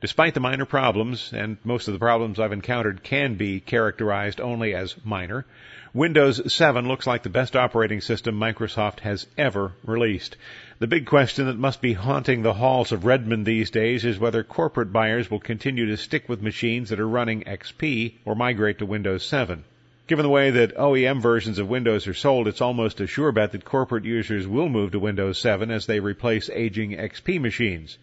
Despite 0.00 0.32
the 0.32 0.40
minor 0.40 0.64
problems, 0.64 1.30
and 1.30 1.58
most 1.62 1.86
of 1.86 1.92
the 1.92 1.98
problems 1.98 2.40
I've 2.40 2.52
encountered 2.52 3.02
can 3.02 3.34
be 3.34 3.60
characterized 3.60 4.40
only 4.40 4.74
as 4.74 4.96
minor, 5.04 5.44
Windows 5.92 6.54
7 6.54 6.88
looks 6.88 7.06
like 7.06 7.22
the 7.22 7.28
best 7.28 7.54
operating 7.54 8.00
system 8.00 8.40
Microsoft 8.40 9.00
has 9.00 9.26
ever 9.36 9.72
released. 9.84 10.38
The 10.78 10.86
big 10.86 11.04
question 11.04 11.44
that 11.44 11.58
must 11.58 11.82
be 11.82 11.92
haunting 11.92 12.40
the 12.40 12.54
halls 12.54 12.92
of 12.92 13.04
Redmond 13.04 13.44
these 13.44 13.68
days 13.68 14.06
is 14.06 14.18
whether 14.18 14.42
corporate 14.42 14.90
buyers 14.90 15.30
will 15.30 15.38
continue 15.38 15.84
to 15.84 15.98
stick 15.98 16.30
with 16.30 16.40
machines 16.40 16.88
that 16.88 17.00
are 17.00 17.06
running 17.06 17.42
XP 17.42 18.14
or 18.24 18.34
migrate 18.34 18.78
to 18.78 18.86
Windows 18.86 19.22
7. 19.26 19.64
Given 20.06 20.22
the 20.22 20.30
way 20.30 20.50
that 20.50 20.76
OEM 20.78 21.20
versions 21.20 21.58
of 21.58 21.68
Windows 21.68 22.06
are 22.08 22.14
sold, 22.14 22.48
it's 22.48 22.62
almost 22.62 23.02
a 23.02 23.06
sure 23.06 23.32
bet 23.32 23.52
that 23.52 23.66
corporate 23.66 24.06
users 24.06 24.48
will 24.48 24.70
move 24.70 24.92
to 24.92 24.98
Windows 24.98 25.36
7 25.36 25.70
as 25.70 25.84
they 25.84 26.00
replace 26.00 26.48
aging 26.48 26.92
XP 26.92 27.38
machines. 27.38 27.98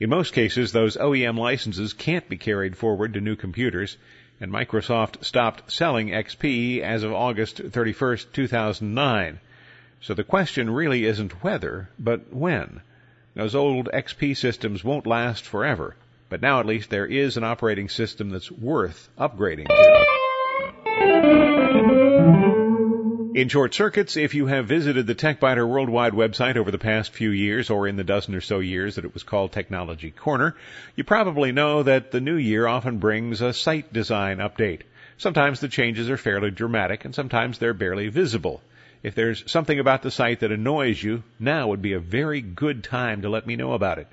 In 0.00 0.10
most 0.10 0.32
cases, 0.32 0.72
those 0.72 0.96
OEM 0.96 1.38
licenses 1.38 1.92
can't 1.92 2.28
be 2.28 2.36
carried 2.36 2.76
forward 2.76 3.14
to 3.14 3.20
new 3.20 3.36
computers, 3.36 3.96
and 4.40 4.50
Microsoft 4.50 5.24
stopped 5.24 5.70
selling 5.70 6.08
XP 6.08 6.80
as 6.80 7.04
of 7.04 7.12
August 7.12 7.58
31st, 7.58 8.32
2009. 8.32 9.38
So 10.00 10.14
the 10.14 10.24
question 10.24 10.70
really 10.70 11.04
isn't 11.04 11.44
whether, 11.44 11.90
but 11.98 12.32
when. 12.32 12.80
Those 13.34 13.54
old 13.54 13.88
XP 13.92 14.36
systems 14.36 14.82
won't 14.84 15.06
last 15.06 15.44
forever, 15.44 15.94
but 16.28 16.42
now 16.42 16.58
at 16.60 16.66
least 16.66 16.90
there 16.90 17.06
is 17.06 17.36
an 17.36 17.44
operating 17.44 17.88
system 17.88 18.30
that's 18.30 18.50
worth 18.50 19.08
upgrading 19.18 19.68
to. 19.68 22.13
In 23.34 23.48
short 23.48 23.74
circuits, 23.74 24.16
if 24.16 24.32
you 24.32 24.46
have 24.46 24.66
visited 24.66 25.08
the 25.08 25.14
TechBiter 25.16 25.66
Worldwide 25.66 26.12
website 26.12 26.56
over 26.56 26.70
the 26.70 26.78
past 26.78 27.12
few 27.12 27.30
years 27.30 27.68
or 27.68 27.88
in 27.88 27.96
the 27.96 28.04
dozen 28.04 28.32
or 28.36 28.40
so 28.40 28.60
years 28.60 28.94
that 28.94 29.04
it 29.04 29.12
was 29.12 29.24
called 29.24 29.50
Technology 29.50 30.12
Corner, 30.12 30.54
you 30.94 31.02
probably 31.02 31.50
know 31.50 31.82
that 31.82 32.12
the 32.12 32.20
new 32.20 32.36
year 32.36 32.68
often 32.68 32.98
brings 32.98 33.40
a 33.40 33.52
site 33.52 33.92
design 33.92 34.38
update. 34.38 34.82
Sometimes 35.18 35.58
the 35.58 35.66
changes 35.66 36.08
are 36.08 36.16
fairly 36.16 36.52
dramatic 36.52 37.04
and 37.04 37.12
sometimes 37.12 37.58
they're 37.58 37.74
barely 37.74 38.06
visible. 38.06 38.62
If 39.02 39.16
there's 39.16 39.50
something 39.50 39.80
about 39.80 40.02
the 40.02 40.12
site 40.12 40.38
that 40.38 40.52
annoys 40.52 41.02
you, 41.02 41.24
now 41.40 41.66
would 41.66 41.82
be 41.82 41.94
a 41.94 41.98
very 41.98 42.40
good 42.40 42.84
time 42.84 43.22
to 43.22 43.28
let 43.28 43.48
me 43.48 43.56
know 43.56 43.72
about 43.72 43.98
it. 43.98 44.06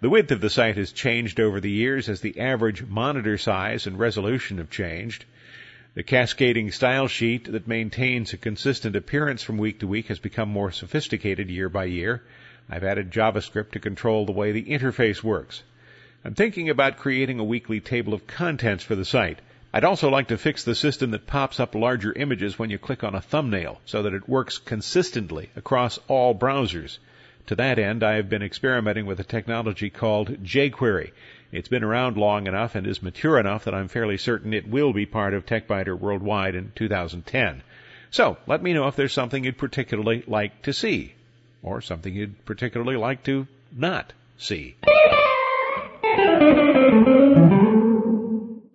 The 0.00 0.10
width 0.10 0.32
of 0.32 0.40
the 0.40 0.50
site 0.50 0.76
has 0.76 0.90
changed 0.90 1.38
over 1.38 1.60
the 1.60 1.70
years 1.70 2.08
as 2.08 2.20
the 2.20 2.40
average 2.40 2.82
monitor 2.82 3.38
size 3.38 3.86
and 3.86 3.96
resolution 3.96 4.58
have 4.58 4.70
changed. 4.70 5.24
The 5.96 6.02
cascading 6.02 6.72
style 6.72 7.08
sheet 7.08 7.50
that 7.50 7.66
maintains 7.66 8.34
a 8.34 8.36
consistent 8.36 8.94
appearance 8.96 9.42
from 9.42 9.56
week 9.56 9.80
to 9.80 9.86
week 9.86 10.08
has 10.08 10.18
become 10.18 10.50
more 10.50 10.70
sophisticated 10.70 11.48
year 11.48 11.70
by 11.70 11.86
year. 11.86 12.22
I've 12.68 12.84
added 12.84 13.10
JavaScript 13.10 13.70
to 13.70 13.78
control 13.78 14.26
the 14.26 14.32
way 14.32 14.52
the 14.52 14.64
interface 14.64 15.22
works. 15.22 15.62
I'm 16.22 16.34
thinking 16.34 16.68
about 16.68 16.98
creating 16.98 17.38
a 17.38 17.44
weekly 17.44 17.80
table 17.80 18.12
of 18.12 18.26
contents 18.26 18.84
for 18.84 18.94
the 18.94 19.06
site. 19.06 19.38
I'd 19.72 19.84
also 19.84 20.10
like 20.10 20.28
to 20.28 20.36
fix 20.36 20.64
the 20.64 20.74
system 20.74 21.12
that 21.12 21.26
pops 21.26 21.58
up 21.58 21.74
larger 21.74 22.12
images 22.12 22.58
when 22.58 22.68
you 22.68 22.76
click 22.76 23.02
on 23.02 23.14
a 23.14 23.22
thumbnail 23.22 23.80
so 23.86 24.02
that 24.02 24.12
it 24.12 24.28
works 24.28 24.58
consistently 24.58 25.48
across 25.56 25.98
all 26.08 26.34
browsers. 26.34 26.98
To 27.46 27.54
that 27.54 27.78
end, 27.78 28.02
I 28.02 28.16
have 28.16 28.28
been 28.28 28.42
experimenting 28.42 29.06
with 29.06 29.18
a 29.18 29.24
technology 29.24 29.88
called 29.88 30.44
jQuery. 30.44 31.12
It's 31.52 31.68
been 31.68 31.84
around 31.84 32.16
long 32.16 32.46
enough 32.46 32.74
and 32.74 32.86
is 32.86 33.02
mature 33.02 33.38
enough 33.38 33.64
that 33.64 33.74
I'm 33.74 33.88
fairly 33.88 34.18
certain 34.18 34.52
it 34.52 34.68
will 34.68 34.92
be 34.92 35.06
part 35.06 35.34
of 35.34 35.46
TechByter 35.46 35.98
worldwide 35.98 36.54
in 36.54 36.72
2010. 36.74 37.62
So, 38.10 38.36
let 38.46 38.62
me 38.62 38.72
know 38.72 38.88
if 38.88 38.96
there's 38.96 39.12
something 39.12 39.44
you'd 39.44 39.58
particularly 39.58 40.24
like 40.26 40.62
to 40.62 40.72
see, 40.72 41.14
or 41.62 41.80
something 41.80 42.14
you'd 42.14 42.44
particularly 42.44 42.96
like 42.96 43.22
to 43.24 43.46
not 43.72 44.12
see. 44.38 44.76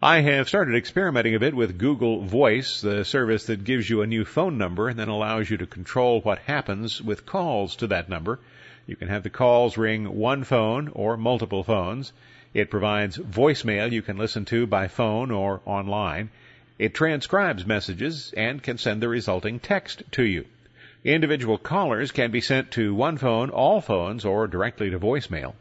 I 0.03 0.21
have 0.21 0.47
started 0.47 0.75
experimenting 0.75 1.36
a 1.36 1.39
bit 1.39 1.53
with 1.53 1.77
Google 1.77 2.21
Voice, 2.21 2.81
the 2.81 3.05
service 3.05 3.45
that 3.45 3.63
gives 3.63 3.89
you 3.89 4.01
a 4.01 4.07
new 4.07 4.25
phone 4.25 4.57
number 4.57 4.88
and 4.88 4.97
then 4.97 5.10
allows 5.10 5.49
you 5.49 5.57
to 5.57 5.67
control 5.67 6.21
what 6.21 6.39
happens 6.39 7.01
with 7.01 7.25
calls 7.25 7.75
to 7.77 7.88
that 7.88 8.10
number. 8.10 8.39
You 8.88 8.95
can 8.95 9.10
have 9.10 9.21
the 9.21 9.29
calls 9.29 9.77
ring 9.77 10.17
one 10.17 10.43
phone 10.43 10.88
or 10.89 11.17
multiple 11.17 11.63
phones. 11.63 12.13
It 12.54 12.70
provides 12.70 13.18
voicemail 13.18 13.92
you 13.92 14.02
can 14.02 14.18
listen 14.18 14.44
to 14.46 14.68
by 14.68 14.90
phone 14.90 15.32
or 15.32 15.62
online. 15.66 16.30
It 16.78 16.94
transcribes 16.94 17.66
messages 17.66 18.34
and 18.36 18.62
can 18.62 18.78
send 18.78 19.02
the 19.02 19.08
resulting 19.08 19.60
text 19.60 20.04
to 20.12 20.24
you. 20.24 20.46
Individual 21.06 21.58
callers 21.58 22.12
can 22.12 22.30
be 22.30 22.42
sent 22.42 22.72
to 22.72 22.94
one 22.94 23.18
phone, 23.18 23.50
all 23.50 23.80
phones, 23.80 24.26
or 24.26 24.48
directly 24.48 24.90
to 24.90 25.00
voicemail. 25.00 25.54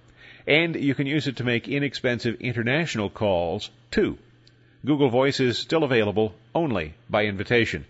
And 0.47 0.75
you 0.75 0.95
can 0.97 1.07
use 1.07 1.29
it 1.29 1.37
to 1.37 1.45
make 1.45 1.69
inexpensive 1.69 2.41
international 2.41 3.09
calls 3.09 3.71
too. 3.91 4.19
Google 4.85 5.11
Voice 5.11 5.39
is 5.39 5.59
still 5.59 5.85
available 5.85 6.35
only 6.55 6.95
by 7.09 7.27
invitation. 7.27 7.85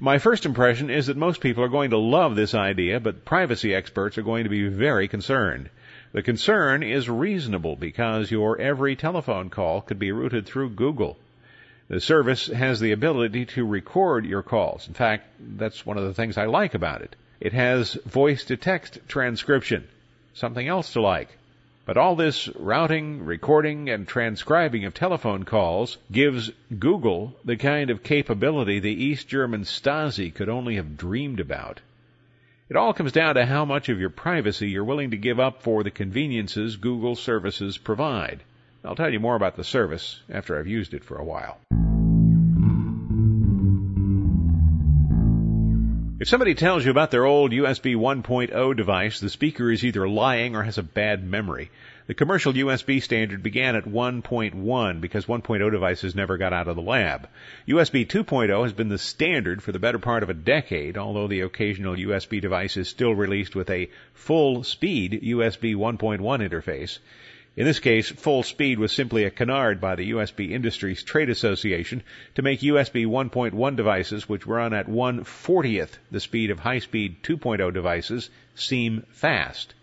My 0.00 0.18
first 0.18 0.46
impression 0.46 0.88
is 0.88 1.08
that 1.08 1.16
most 1.16 1.40
people 1.40 1.62
are 1.62 1.68
going 1.68 1.90
to 1.90 1.98
love 1.98 2.36
this 2.36 2.54
idea, 2.54 3.00
but 3.00 3.24
privacy 3.24 3.74
experts 3.74 4.16
are 4.16 4.22
going 4.22 4.44
to 4.44 4.50
be 4.50 4.68
very 4.68 5.08
concerned. 5.08 5.68
The 6.12 6.22
concern 6.22 6.82
is 6.82 7.10
reasonable 7.10 7.76
because 7.76 8.30
your 8.30 8.60
every 8.60 8.96
telephone 8.96 9.50
call 9.50 9.80
could 9.80 9.98
be 9.98 10.12
routed 10.12 10.46
through 10.46 10.70
Google. 10.70 11.18
The 11.88 12.00
service 12.00 12.46
has 12.46 12.80
the 12.80 12.92
ability 12.92 13.46
to 13.46 13.66
record 13.66 14.26
your 14.26 14.42
calls. 14.42 14.88
In 14.88 14.94
fact, 14.94 15.28
that's 15.38 15.86
one 15.86 15.98
of 15.98 16.04
the 16.04 16.14
things 16.14 16.36
I 16.36 16.46
like 16.46 16.74
about 16.74 17.02
it. 17.02 17.16
It 17.38 17.52
has 17.52 17.94
voice 18.06 18.44
to 18.46 18.56
text 18.56 18.98
transcription. 19.08 19.86
Something 20.34 20.68
else 20.68 20.92
to 20.94 21.00
like. 21.00 21.36
But 21.84 21.96
all 21.96 22.16
this 22.16 22.48
routing, 22.56 23.24
recording, 23.24 23.88
and 23.88 24.08
transcribing 24.08 24.84
of 24.84 24.94
telephone 24.94 25.44
calls 25.44 25.98
gives 26.10 26.50
Google 26.76 27.36
the 27.44 27.56
kind 27.56 27.90
of 27.90 28.02
capability 28.02 28.80
the 28.80 29.04
East 29.04 29.28
German 29.28 29.62
Stasi 29.62 30.34
could 30.34 30.48
only 30.48 30.74
have 30.76 30.96
dreamed 30.96 31.38
about. 31.38 31.80
It 32.68 32.74
all 32.74 32.92
comes 32.92 33.12
down 33.12 33.36
to 33.36 33.46
how 33.46 33.64
much 33.64 33.88
of 33.88 34.00
your 34.00 34.10
privacy 34.10 34.68
you're 34.68 34.82
willing 34.82 35.12
to 35.12 35.16
give 35.16 35.38
up 35.38 35.62
for 35.62 35.84
the 35.84 35.90
conveniences 35.92 36.76
Google 36.76 37.14
services 37.14 37.78
provide. 37.78 38.42
I'll 38.84 38.96
tell 38.96 39.12
you 39.12 39.20
more 39.20 39.36
about 39.36 39.54
the 39.54 39.62
service 39.62 40.20
after 40.28 40.58
I've 40.58 40.66
used 40.66 40.92
it 40.92 41.04
for 41.04 41.16
a 41.16 41.24
while. 41.24 41.58
If 46.18 46.28
somebody 46.28 46.56
tells 46.56 46.84
you 46.84 46.90
about 46.90 47.12
their 47.12 47.24
old 47.24 47.52
USB 47.52 47.94
1.0 47.94 48.76
device, 48.76 49.20
the 49.20 49.30
speaker 49.30 49.70
is 49.70 49.84
either 49.84 50.08
lying 50.08 50.56
or 50.56 50.64
has 50.64 50.78
a 50.78 50.82
bad 50.82 51.22
memory. 51.22 51.70
The 52.08 52.14
commercial 52.14 52.52
USB 52.52 53.02
standard 53.02 53.42
began 53.42 53.74
at 53.74 53.84
1.1 53.84 55.00
because 55.00 55.26
1.0 55.26 55.70
devices 55.72 56.14
never 56.14 56.36
got 56.36 56.52
out 56.52 56.68
of 56.68 56.76
the 56.76 56.82
lab. 56.82 57.28
USB 57.66 58.06
2.0 58.06 58.62
has 58.62 58.72
been 58.72 58.90
the 58.90 58.96
standard 58.96 59.60
for 59.60 59.72
the 59.72 59.80
better 59.80 59.98
part 59.98 60.22
of 60.22 60.30
a 60.30 60.34
decade, 60.34 60.96
although 60.96 61.26
the 61.26 61.40
occasional 61.40 61.96
USB 61.96 62.40
device 62.40 62.76
is 62.76 62.86
still 62.86 63.12
released 63.12 63.56
with 63.56 63.68
a 63.70 63.90
full 64.14 64.62
speed 64.62 65.20
USB 65.20 65.74
1.1 65.74 66.20
interface. 66.48 67.00
In 67.56 67.64
this 67.64 67.80
case, 67.80 68.08
full 68.08 68.44
speed 68.44 68.78
was 68.78 68.92
simply 68.92 69.24
a 69.24 69.30
canard 69.30 69.80
by 69.80 69.96
the 69.96 70.12
USB 70.12 70.52
Industries 70.52 71.02
Trade 71.02 71.28
Association 71.28 72.04
to 72.36 72.42
make 72.42 72.60
USB 72.60 73.04
1.1 73.04 73.74
devices 73.74 74.28
which 74.28 74.46
run 74.46 74.72
at 74.72 74.86
1/40th 74.86 75.98
the 76.12 76.20
speed 76.20 76.52
of 76.52 76.60
high-speed 76.60 77.24
2.0 77.24 77.74
devices 77.74 78.30
seem 78.54 79.02
fast. 79.10 79.74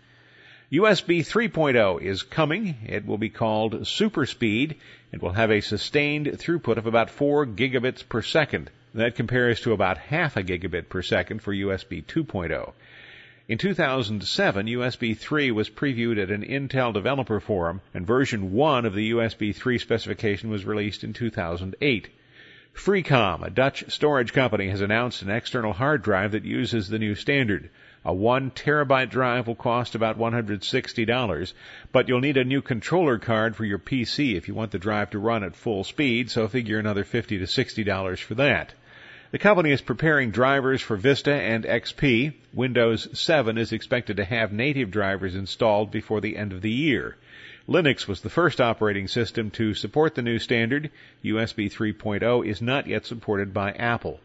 USB 0.72 1.20
3.0 1.20 2.00
is 2.00 2.22
coming. 2.22 2.76
It 2.86 3.04
will 3.04 3.18
be 3.18 3.28
called 3.28 3.86
Super 3.86 4.24
Speed 4.24 4.76
and 5.12 5.20
will 5.20 5.34
have 5.34 5.50
a 5.50 5.60
sustained 5.60 6.26
throughput 6.26 6.78
of 6.78 6.86
about 6.86 7.10
4 7.10 7.46
gigabits 7.46 8.02
per 8.08 8.22
second. 8.22 8.70
That 8.94 9.14
compares 9.14 9.60
to 9.60 9.72
about 9.72 9.98
half 9.98 10.36
a 10.38 10.42
gigabit 10.42 10.88
per 10.88 11.02
second 11.02 11.42
for 11.42 11.52
USB 11.52 12.02
2.0. 12.02 12.72
In 13.46 13.58
2007, 13.58 14.66
USB 14.66 15.14
3 15.14 15.50
was 15.50 15.68
previewed 15.68 16.22
at 16.22 16.30
an 16.30 16.42
Intel 16.42 16.94
developer 16.94 17.40
forum, 17.40 17.82
and 17.92 18.06
version 18.06 18.52
1 18.52 18.86
of 18.86 18.94
the 18.94 19.10
USB 19.10 19.54
3 19.54 19.78
specification 19.78 20.48
was 20.48 20.64
released 20.64 21.04
in 21.04 21.12
2008. 21.12 22.08
Freecom, 22.72 23.42
a 23.42 23.50
Dutch 23.50 23.84
storage 23.92 24.32
company, 24.32 24.68
has 24.70 24.80
announced 24.80 25.20
an 25.20 25.30
external 25.30 25.74
hard 25.74 26.02
drive 26.02 26.32
that 26.32 26.46
uses 26.46 26.88
the 26.88 26.98
new 26.98 27.14
standard. 27.14 27.68
A 28.06 28.12
1 28.12 28.50
terabyte 28.50 29.08
drive 29.08 29.46
will 29.46 29.54
cost 29.54 29.94
about 29.94 30.18
$160, 30.18 31.52
but 31.90 32.06
you'll 32.06 32.20
need 32.20 32.36
a 32.36 32.44
new 32.44 32.60
controller 32.60 33.18
card 33.18 33.56
for 33.56 33.64
your 33.64 33.78
PC 33.78 34.34
if 34.34 34.46
you 34.46 34.52
want 34.52 34.72
the 34.72 34.78
drive 34.78 35.08
to 35.10 35.18
run 35.18 35.42
at 35.42 35.56
full 35.56 35.84
speed, 35.84 36.30
so 36.30 36.46
figure 36.46 36.78
another 36.78 37.04
50 37.04 37.38
to 37.38 37.44
$60 37.44 38.18
for 38.18 38.34
that. 38.34 38.74
The 39.30 39.38
company 39.38 39.70
is 39.70 39.80
preparing 39.80 40.30
drivers 40.30 40.82
for 40.82 40.96
Vista 40.96 41.32
and 41.32 41.64
XP. 41.64 42.34
Windows 42.52 43.08
7 43.18 43.56
is 43.56 43.72
expected 43.72 44.18
to 44.18 44.24
have 44.26 44.52
native 44.52 44.90
drivers 44.90 45.34
installed 45.34 45.90
before 45.90 46.20
the 46.20 46.36
end 46.36 46.52
of 46.52 46.60
the 46.60 46.70
year. 46.70 47.16
Linux 47.66 48.06
was 48.06 48.20
the 48.20 48.28
first 48.28 48.60
operating 48.60 49.08
system 49.08 49.50
to 49.52 49.72
support 49.72 50.14
the 50.14 50.22
new 50.22 50.38
standard. 50.38 50.90
USB 51.24 51.72
3.0 51.72 52.46
is 52.46 52.60
not 52.60 52.86
yet 52.86 53.06
supported 53.06 53.54
by 53.54 53.72
Apple. 53.72 54.20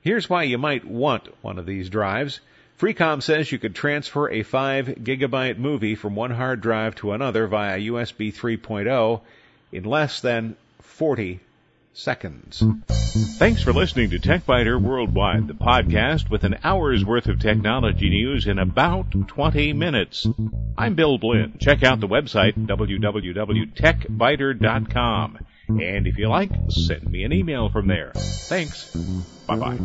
Here's 0.00 0.30
why 0.30 0.44
you 0.44 0.56
might 0.56 0.86
want 0.86 1.28
one 1.42 1.58
of 1.58 1.66
these 1.66 1.90
drives. 1.90 2.40
Freecom 2.80 3.22
says 3.22 3.52
you 3.52 3.58
could 3.58 3.74
transfer 3.74 4.30
a 4.30 4.42
5 4.42 4.86
gigabyte 4.86 5.58
movie 5.58 5.96
from 5.96 6.16
one 6.16 6.30
hard 6.30 6.62
drive 6.62 6.94
to 6.94 7.12
another 7.12 7.46
via 7.46 7.78
USB 7.78 8.34
3.0 8.34 9.20
in 9.70 9.84
less 9.84 10.22
than 10.22 10.56
40 10.80 11.40
seconds. 11.92 12.62
Thanks 13.38 13.62
for 13.62 13.74
listening 13.74 14.08
to 14.10 14.18
TechByter 14.18 14.80
Worldwide, 14.80 15.46
the 15.46 15.52
podcast 15.52 16.30
with 16.30 16.44
an 16.44 16.56
hour's 16.64 17.04
worth 17.04 17.26
of 17.26 17.38
technology 17.38 18.08
news 18.08 18.46
in 18.46 18.58
about 18.58 19.10
20 19.28 19.74
minutes. 19.74 20.26
I'm 20.78 20.94
Bill 20.94 21.18
Blinn. 21.18 21.58
Check 21.60 21.82
out 21.82 22.00
the 22.00 22.08
website 22.08 22.54
www.techbyter.com. 22.54 25.38
And 25.68 26.06
if 26.06 26.16
you 26.16 26.28
like, 26.28 26.50
send 26.70 27.10
me 27.10 27.24
an 27.24 27.34
email 27.34 27.68
from 27.68 27.88
there. 27.88 28.12
Thanks. 28.14 28.96
Bye 29.46 29.56
bye. 29.56 29.78